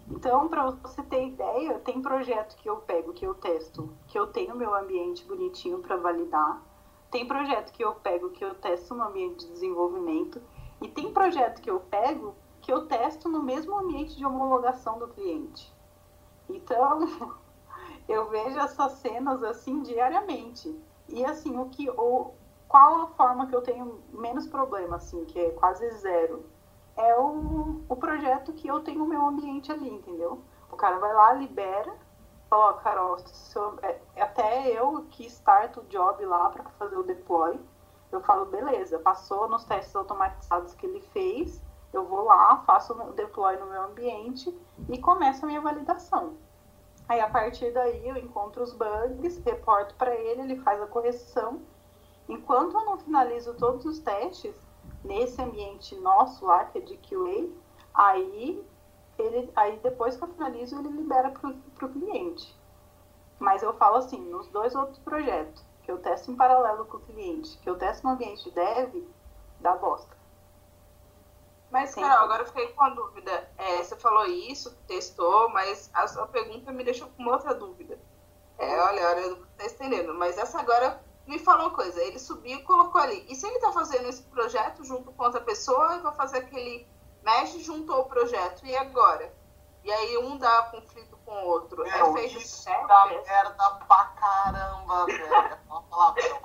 [0.09, 4.27] Então, para você ter ideia, tem projeto que eu pego, que eu testo, que eu
[4.27, 6.61] tenho meu ambiente bonitinho para validar.
[7.09, 10.41] Tem projeto que eu pego, que eu testo no ambiente de desenvolvimento.
[10.81, 15.07] E tem projeto que eu pego, que eu testo no mesmo ambiente de homologação do
[15.07, 15.73] cliente.
[16.49, 16.99] Então,
[18.07, 20.75] eu vejo essas cenas assim diariamente.
[21.09, 22.33] E assim, o que o
[22.67, 26.45] qual a forma que eu tenho menos problema assim, que é quase zero,
[26.95, 30.41] é o, o projeto que eu tenho o meu ambiente ali, entendeu?
[30.71, 31.93] O cara vai lá, libera,
[32.49, 36.63] fala, ó, Carol, se eu- é- é até eu que starto o job lá para
[36.79, 37.59] fazer o deploy,
[38.11, 41.61] eu falo, beleza, passou nos testes automatizados que ele fez,
[41.93, 44.57] Eu vou lá, faço o deploy no meu ambiente
[44.87, 46.37] e começo a minha validação.
[47.07, 51.61] Aí a partir daí eu encontro os bugs, reporto para ele, ele faz a correção.
[52.29, 54.55] Enquanto eu não finalizo todos os testes
[55.03, 57.49] nesse ambiente nosso lá, que é de QA,
[57.93, 58.63] aí
[59.17, 62.55] ele, aí depois que eu finalizo, ele libera para o cliente.
[63.37, 67.01] Mas eu falo assim, nos dois outros projetos, que eu testo em paralelo com o
[67.01, 69.07] cliente, que eu testo no ambiente de dev,
[69.59, 70.15] dá bosta.
[71.71, 73.49] Mas, Carol, agora eu fiquei com uma dúvida.
[73.57, 77.97] É, você falou isso, testou, mas a sua pergunta me deixou com outra dúvida.
[78.57, 80.13] É, olha, olha, eu não tá entendendo.
[80.13, 82.01] Mas essa agora me falou uma coisa.
[82.03, 83.25] Ele subiu e colocou ali.
[83.29, 86.85] E se ele tá fazendo esse projeto junto com outra pessoa e vai fazer aquele
[87.23, 89.33] mexe junto ao projeto, e agora?
[89.83, 91.83] E aí um dá conflito com o outro.
[91.83, 92.87] Meu, é feito isso certo?
[92.87, 95.57] dá merda pra caramba, velho.
[95.69, 96.41] Uma palavrão.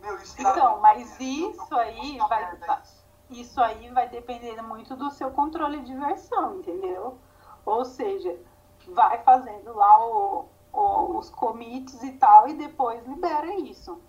[0.00, 2.54] Meu, isso então, mas isso aí vai...
[2.54, 7.16] Isso isso aí vai depender muito do seu controle de versão, entendeu?
[7.64, 8.36] Ou seja,
[8.88, 14.02] vai fazendo lá o, o, os commits e tal e depois libera isso.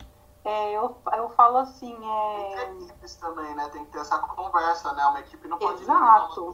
[0.44, 2.56] É, eu, eu falo assim, é...
[2.56, 3.70] Tem equipes também, né?
[3.70, 5.06] Tem que ter essa conversa, né?
[5.06, 6.54] Uma equipe não pode Exato.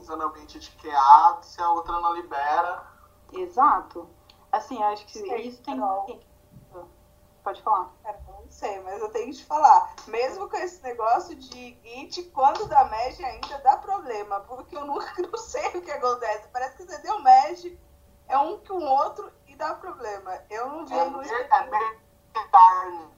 [0.60, 2.84] de QA se a outra não libera.
[3.32, 4.10] Exato.
[4.52, 6.22] Assim, acho que Sim, isso tem, tem,
[7.44, 7.94] Pode falar.
[8.04, 9.94] É, não sei, mas eu tenho que te falar.
[10.08, 15.14] Mesmo com esse negócio de Git, quando dá mesh ainda dá problema, porque eu nunca
[15.22, 16.50] não sei o que acontece.
[16.50, 17.72] Parece que você deu mesh,
[18.28, 20.42] é um com o outro e dá problema.
[20.50, 21.34] Eu não vejo isso.
[21.34, 21.40] É,
[22.38, 23.16] é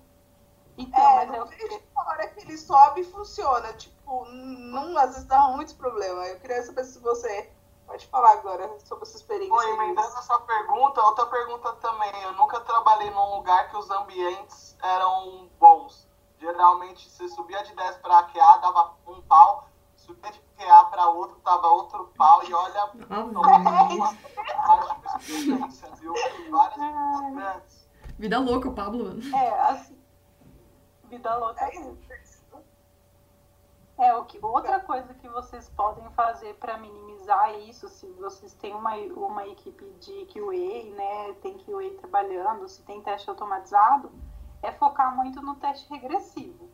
[0.79, 3.73] Então, é, mas eu a hora que ele sobe funciona.
[3.73, 6.29] Tipo, não, às vezes dá muitos problemas.
[6.29, 7.51] Eu queria saber se você
[7.89, 9.51] Pode falar agora sobre essa experiência.
[9.51, 12.21] Oi, emendando essa pergunta, outra pergunta também.
[12.21, 16.07] Eu nunca trabalhei num lugar que os ambientes eram bons.
[16.39, 19.67] Geralmente, se subia de 10 para QA, dava um pau.
[19.95, 22.43] Subia de QA para outro, dava outro pau.
[22.47, 23.27] E olha, ah,
[25.17, 26.13] experiência, viu?
[26.51, 27.79] Várias
[28.19, 29.19] Vida louca, Pablo.
[29.35, 29.98] É, assim.
[31.09, 31.65] Vida louca.
[31.65, 31.69] É
[33.99, 38.73] é, o que, outra coisa que vocês podem fazer para minimizar isso, se vocês têm
[38.73, 44.09] uma, uma equipe de QA, né, tem QA trabalhando, se tem teste automatizado,
[44.63, 46.69] é focar muito no teste regressivo,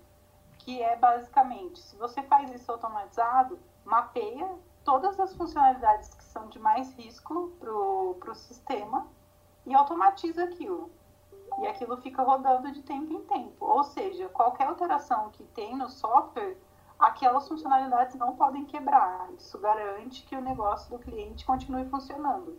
[0.59, 4.47] que é basicamente, se você faz isso automatizado, mapeia
[4.83, 9.07] todas as funcionalidades que são de mais risco para o sistema
[9.65, 10.91] e automatiza aquilo.
[11.59, 13.65] E aquilo fica rodando de tempo em tempo.
[13.65, 16.57] Ou seja, qualquer alteração que tem no software
[16.99, 19.29] aquelas funcionalidades não podem quebrar.
[19.37, 22.57] Isso garante que o negócio do cliente continue funcionando.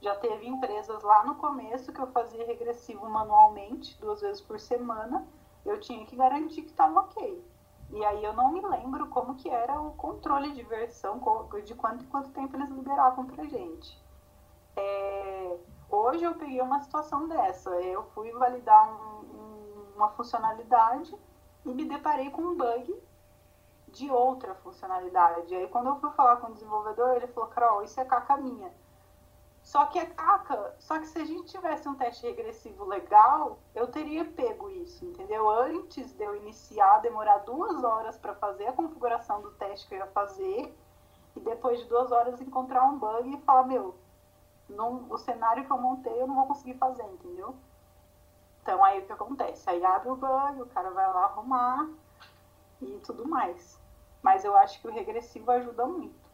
[0.00, 5.26] Já teve empresas lá no começo que eu fazia regressivo manualmente, duas vezes por semana,
[5.64, 7.42] eu tinha que garantir que estava ok.
[7.90, 11.20] E aí eu não me lembro como que era o controle de versão,
[11.64, 14.02] de quanto em quanto tempo eles liberavam pra gente.
[14.76, 15.23] É,
[15.94, 17.70] hoje eu peguei uma situação dessa.
[17.80, 21.14] Eu fui validar um, um, uma funcionalidade
[21.64, 23.02] e me deparei com um bug
[23.88, 25.54] de outra funcionalidade.
[25.54, 28.72] Aí quando eu fui falar com o desenvolvedor, ele falou, Carol, isso é caca minha.
[29.62, 33.86] Só que é caca, só que se a gente tivesse um teste regressivo legal, eu
[33.86, 35.48] teria pego isso, entendeu?
[35.48, 40.00] Antes de eu iniciar, demorar duas horas para fazer a configuração do teste que eu
[40.00, 40.76] ia fazer,
[41.34, 43.94] e depois de duas horas encontrar um bug e falar, meu,
[44.68, 47.54] não, o cenário que eu montei eu não vou conseguir fazer, entendeu?
[48.62, 49.68] Então aí o que acontece?
[49.68, 51.88] Aí abre o bug, o cara vai lá arrumar
[52.80, 53.78] e tudo mais.
[54.22, 56.24] Mas eu acho que o regressivo ajuda muito.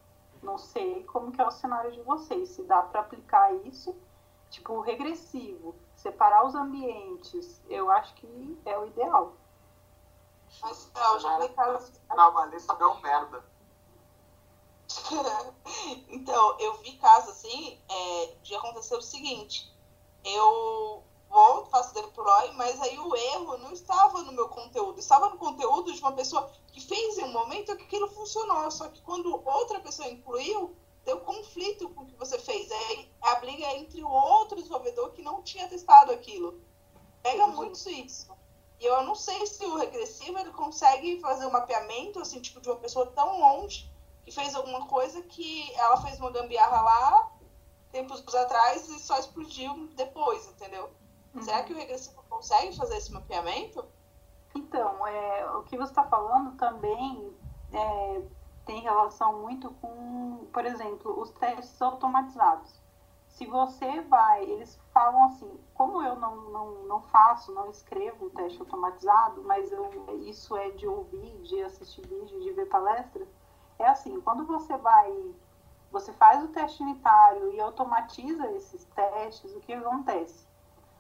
[0.43, 3.95] Não sei como que é o cenário de vocês, se dá para aplicar isso,
[4.49, 9.35] tipo o regressivo, separar os ambientes, eu acho que é o ideal.
[10.63, 12.01] Mas não, já vi casos.
[12.09, 13.45] Não, Vanessa deu merda.
[16.09, 19.73] então, eu vi casos assim é, de acontecer o seguinte.
[20.25, 25.39] Eu vou, faço deploy, mas aí o erro não estava no meu conteúdo, estava no
[25.39, 29.41] conteúdo de uma pessoa que fez em um momento que aquilo funcionou, só que quando
[29.47, 32.71] outra pessoa incluiu, deu conflito com o que você fez.
[32.71, 36.61] Aí a briga é entre o outro desenvolvedor que não tinha testado aquilo.
[37.23, 37.57] Pega uhum.
[37.57, 38.29] muito isso.
[38.81, 42.69] E eu não sei se o regressivo ele consegue fazer um mapeamento assim, tipo, de
[42.71, 43.90] uma pessoa tão longe
[44.31, 47.33] que fez alguma coisa que ela fez uma gambiarra lá
[47.91, 50.89] tempos atrás e só explodiu depois, entendeu?
[51.35, 51.43] Uhum.
[51.43, 53.85] Será que o regressivo consegue fazer esse mapeamento?
[54.55, 57.37] Então, é, o que você está falando também
[57.73, 58.23] é,
[58.65, 62.73] tem relação muito com, por exemplo, os testes automatizados.
[63.27, 68.31] Se você vai, eles falam assim, como eu não, não, não faço, não escrevo o
[68.31, 73.27] teste automatizado, mas eu, isso é de ouvir, de assistir vídeo, de ver palestra,
[73.81, 75.35] É assim, quando você vai,
[75.91, 80.47] você faz o teste unitário e automatiza esses testes, o que acontece?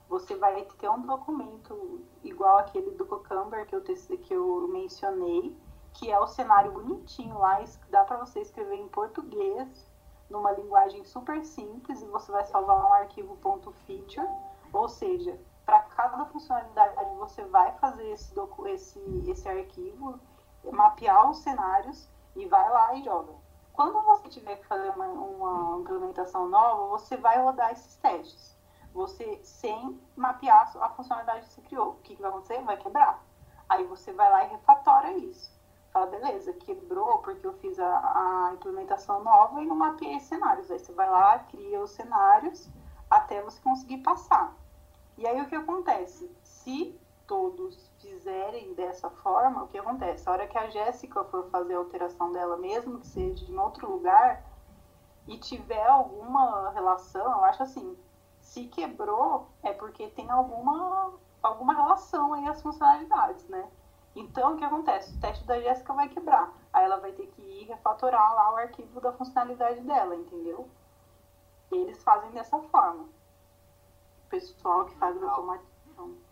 [0.09, 5.55] Você vai ter um documento igual aquele do Cucumber que eu, que eu mencionei,
[5.93, 9.87] que é o cenário bonitinho lá, dá para você escrever em português,
[10.31, 13.37] numa linguagem super simples, e você vai salvar um arquivo
[13.87, 14.27] .feature,
[14.73, 18.33] ou seja, para cada funcionalidade você vai fazer esse,
[18.69, 20.19] esse, esse arquivo,
[20.73, 23.33] mapear os cenários e vai lá e joga.
[23.73, 28.59] Quando você tiver que fazer uma, uma implementação nova, você vai rodar esses testes.
[28.93, 31.91] Você, sem mapear a funcionalidade que você criou.
[31.91, 32.63] O que, que vai acontecer?
[32.63, 33.23] Vai quebrar.
[33.69, 35.59] Aí você vai lá e refatora isso.
[35.93, 40.71] Fala, beleza, quebrou porque eu fiz a, a implementação nova e não mapeei cenários.
[40.71, 42.69] Aí você vai lá, cria os cenários
[43.09, 44.55] até você conseguir passar.
[45.17, 46.31] E aí o que acontece?
[46.43, 46.99] Se
[47.31, 50.29] todos fizerem dessa forma, o que acontece?
[50.29, 53.89] A hora que a Jéssica for fazer a alteração dela, mesmo que seja em outro
[53.89, 54.43] lugar,
[55.29, 57.97] e tiver alguma relação, eu acho assim,
[58.41, 63.71] se quebrou, é porque tem alguma, alguma relação aí as funcionalidades, né?
[64.17, 65.15] Então, o que acontece?
[65.15, 66.53] O teste da Jéssica vai quebrar.
[66.73, 70.69] Aí ela vai ter que ir refatorar lá o arquivo da funcionalidade dela, entendeu?
[71.71, 73.05] Eles fazem dessa forma.
[73.05, 76.30] O pessoal que faz a automatização.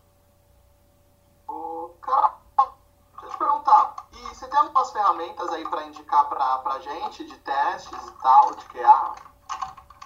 [1.48, 4.08] Ô, cara, deixa eu te perguntar.
[4.12, 8.54] E você tem algumas ferramentas aí para indicar pra, pra gente de testes e tal,
[8.54, 9.14] de QA?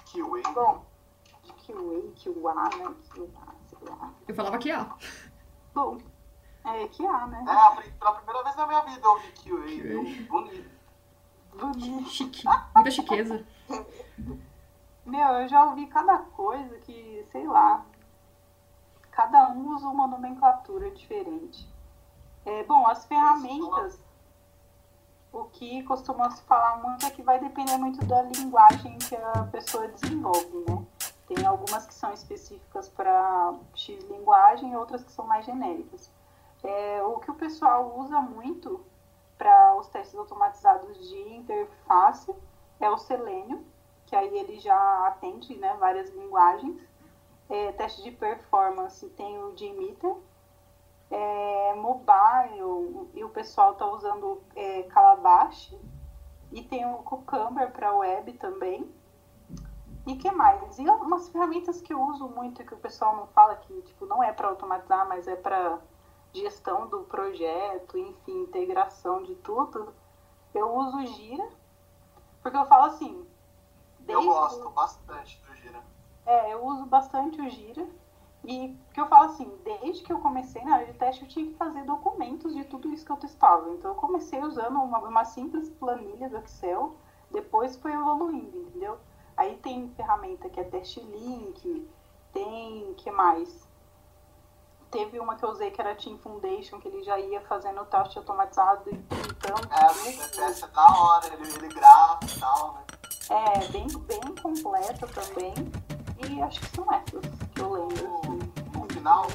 [0.06, 0.52] QA?
[0.52, 0.84] Bom,
[1.42, 2.94] de QA, QA, né?
[3.10, 3.28] QA,
[3.90, 4.10] lá.
[4.28, 4.88] Eu falava QA.
[5.74, 5.98] Bom,
[6.64, 7.44] é QA, né?
[7.48, 10.02] É, pela primeira vez na minha vida eu ouvi QA, viu?
[10.28, 10.70] Bonito.
[11.54, 12.08] Bonito.
[12.08, 12.44] Chique.
[12.74, 13.44] Muita chiqueza.
[15.04, 17.84] Meu, eu já ouvi cada coisa que, sei lá,
[19.12, 21.68] cada um usa uma nomenclatura diferente.
[22.44, 24.00] É, bom, as ferramentas,
[25.32, 29.44] o que costuma se falar muito é que vai depender muito da linguagem que a
[29.52, 30.84] pessoa desenvolve, né?
[31.28, 36.10] Tem algumas que são específicas para X linguagem e outras que são mais genéricas.
[36.64, 38.84] É, o que o pessoal usa muito
[39.38, 42.34] para os testes automatizados de interface
[42.78, 43.64] é o Selenium,
[44.06, 46.76] que aí ele já atende né, várias linguagens.
[47.52, 50.16] É, teste de performance tem o Gmeter.
[51.10, 55.76] É, mobile, e o pessoal está usando é, Calabash.
[56.50, 58.90] E tem o Cucumber para web também.
[60.06, 60.78] E que mais?
[60.78, 64.22] E umas ferramentas que eu uso muito que o pessoal não fala que tipo, não
[64.22, 65.78] é para automatizar, mas é para
[66.32, 69.94] gestão do projeto, enfim, integração de tudo,
[70.54, 71.46] eu uso o Gira,
[72.42, 73.26] porque eu falo assim.
[74.08, 75.51] Eu gosto bastante do.
[76.26, 77.86] É, eu uso bastante o Gira.
[78.44, 81.50] E que eu falo assim, desde que eu comecei na área de teste, eu tive
[81.50, 83.70] que fazer documentos de tudo isso que eu testava.
[83.70, 86.96] Então eu comecei usando uma, uma simples planilha do Excel,
[87.30, 88.98] depois foi evoluindo, entendeu?
[89.36, 91.88] Aí tem ferramenta que é teste link,
[92.32, 93.68] tem que mais?
[94.90, 97.86] Teve uma que eu usei que era Team Foundation, que ele já ia fazendo o
[97.86, 99.56] teste automatizado e então.
[99.70, 102.82] É, o teste é da hora, ele, ele grava e tal, né?
[103.30, 105.54] É, bem, bem completa também.
[106.30, 108.08] E acho que são essas que eu lembro.
[108.08, 108.52] No, assim.
[108.74, 109.26] no final,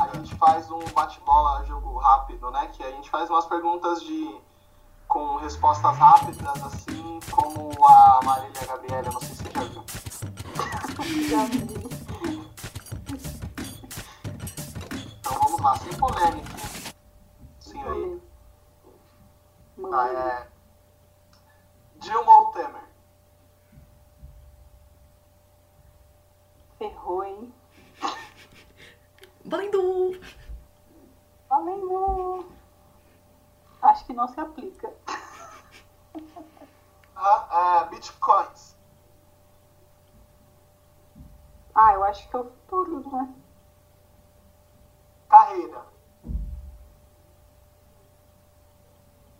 [0.00, 2.68] a, gente faz um bate-bola, jogo rápido, né?
[2.68, 4.40] Que a gente faz umas perguntas de
[5.08, 9.84] com respostas rápidas, assim, como a Marília Gabriela, não sei se você já viu.
[11.28, 11.76] Já vi.
[15.20, 16.56] Então vamos lá, sem polêmica.
[17.60, 18.20] Sim, aí.
[19.90, 20.48] Tá, é.
[22.00, 22.84] Dilma ou Temer?
[26.78, 27.54] Ferrou, hein?
[29.44, 30.20] Valendo!
[31.48, 32.46] Valendo!
[33.80, 34.92] Acho que não se aplica.
[37.18, 38.76] Ah, é, Bitcoins.
[41.74, 43.34] Ah, eu acho que é o futuro, né?
[45.30, 45.86] Carreira.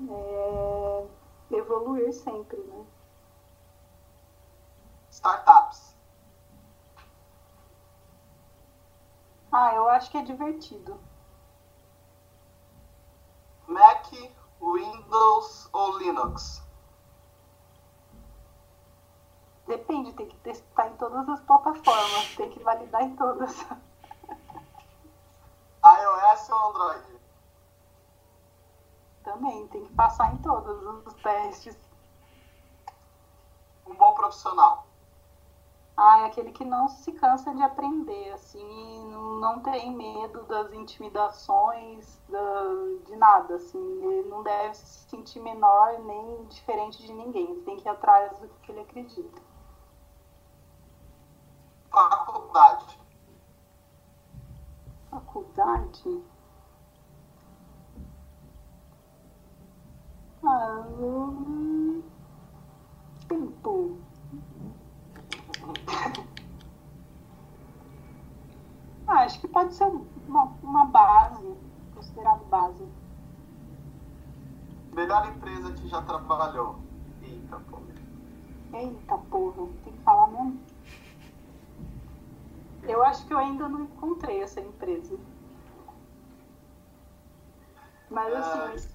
[0.08, 1.06] É...
[1.54, 2.86] Evoluir sempre, né?
[5.10, 5.94] Startups.
[9.52, 10.98] Ah, eu acho que é divertido.
[19.66, 23.52] Depende, tem que testar em todas as plataformas, tem que validar em todas.
[25.84, 27.16] iOS ou Android?
[29.24, 31.76] Também, tem que passar em todos os testes.
[33.86, 34.75] Um bom profissional.
[36.36, 42.62] Aquele que não se cansa de aprender, assim, não, não tem medo das intimidações, da,
[43.06, 43.78] de nada, assim.
[44.04, 47.50] Ele não deve se sentir menor nem diferente de ninguém.
[47.50, 49.40] Ele tem que ir atrás do que ele acredita.
[51.90, 53.00] Faculdade.
[55.10, 56.22] Faculdade?
[60.44, 62.02] Ah, hum,
[63.26, 63.96] tempo.
[69.08, 69.84] Ah, acho que pode ser
[70.28, 71.56] uma, uma base,
[71.94, 72.86] considerado base.
[74.92, 76.76] Melhor empresa que já trabalhou.
[77.22, 77.78] Eita, pô.
[78.72, 80.60] Eita porra, tem que falar mesmo?
[82.84, 85.18] Eu acho que eu ainda não encontrei essa empresa.
[88.08, 88.88] Mas É, assim,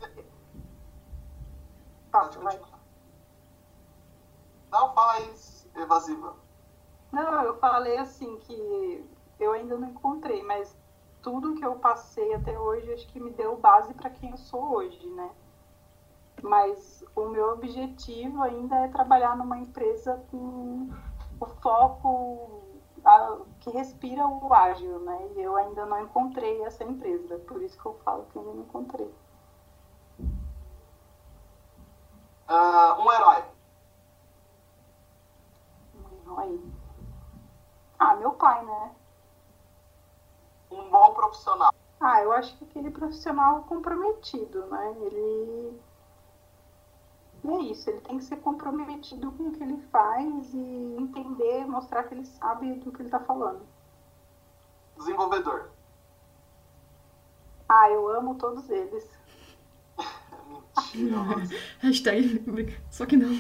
[2.12, 2.62] pode fala, vai.
[4.72, 5.34] Não, fala aí,
[5.76, 6.36] evasiva.
[7.12, 9.06] Não, eu falei assim que
[9.42, 10.78] eu ainda não encontrei, mas
[11.22, 14.76] tudo que eu passei até hoje acho que me deu base para quem eu sou
[14.76, 15.32] hoje, né?
[16.44, 20.90] Mas o meu objetivo ainda é trabalhar numa empresa com
[21.40, 22.62] o foco
[23.06, 25.30] a- que respira o ágil, né?
[25.36, 28.62] E eu ainda não encontrei essa empresa, por isso que eu falo que ainda não
[28.64, 29.12] encontrei.
[32.48, 33.44] Ah, um herói.
[35.96, 36.60] Um herói.
[38.00, 38.92] Ah, meu pai, né?
[40.72, 41.74] Um bom profissional.
[42.00, 44.96] Ah, eu acho que aquele profissional comprometido, né?
[45.02, 45.80] Ele.
[47.44, 51.66] E é isso, ele tem que ser comprometido com o que ele faz e entender,
[51.66, 53.66] mostrar que ele sabe do que ele tá falando.
[54.98, 55.72] Desenvolvedor.
[57.68, 59.10] Ah, eu amo todos eles.
[61.80, 63.32] Hashtag Só que não.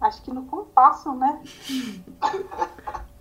[0.00, 1.42] Acho que no compasso, né?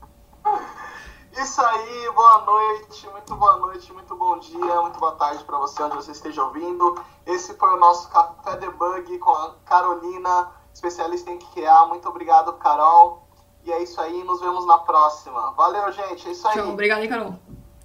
[1.41, 5.81] Isso aí, boa noite, muito boa noite, muito bom dia, muito boa tarde para você
[5.81, 7.03] onde você esteja ouvindo.
[7.25, 11.87] Esse foi o nosso Café Debug com a Carolina, especialista em QA.
[11.87, 13.23] Muito obrigado, Carol.
[13.63, 15.49] E é isso aí, nos vemos na próxima.
[15.53, 16.53] Valeu, gente, é isso aí.
[16.53, 17.33] Tchau, obrigada, hein, Carol.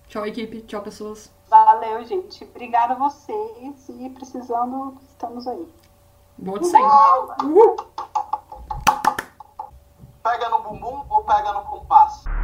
[0.06, 0.60] Tchau, equipe.
[0.60, 1.32] Tchau, pessoas.
[1.48, 2.44] Valeu, gente.
[2.44, 5.66] Obrigada a vocês e precisando, estamos aí.
[6.62, 7.46] Sempre.
[7.46, 7.76] Uhul.
[10.22, 12.35] Pega no bumbum ou pega no compasso?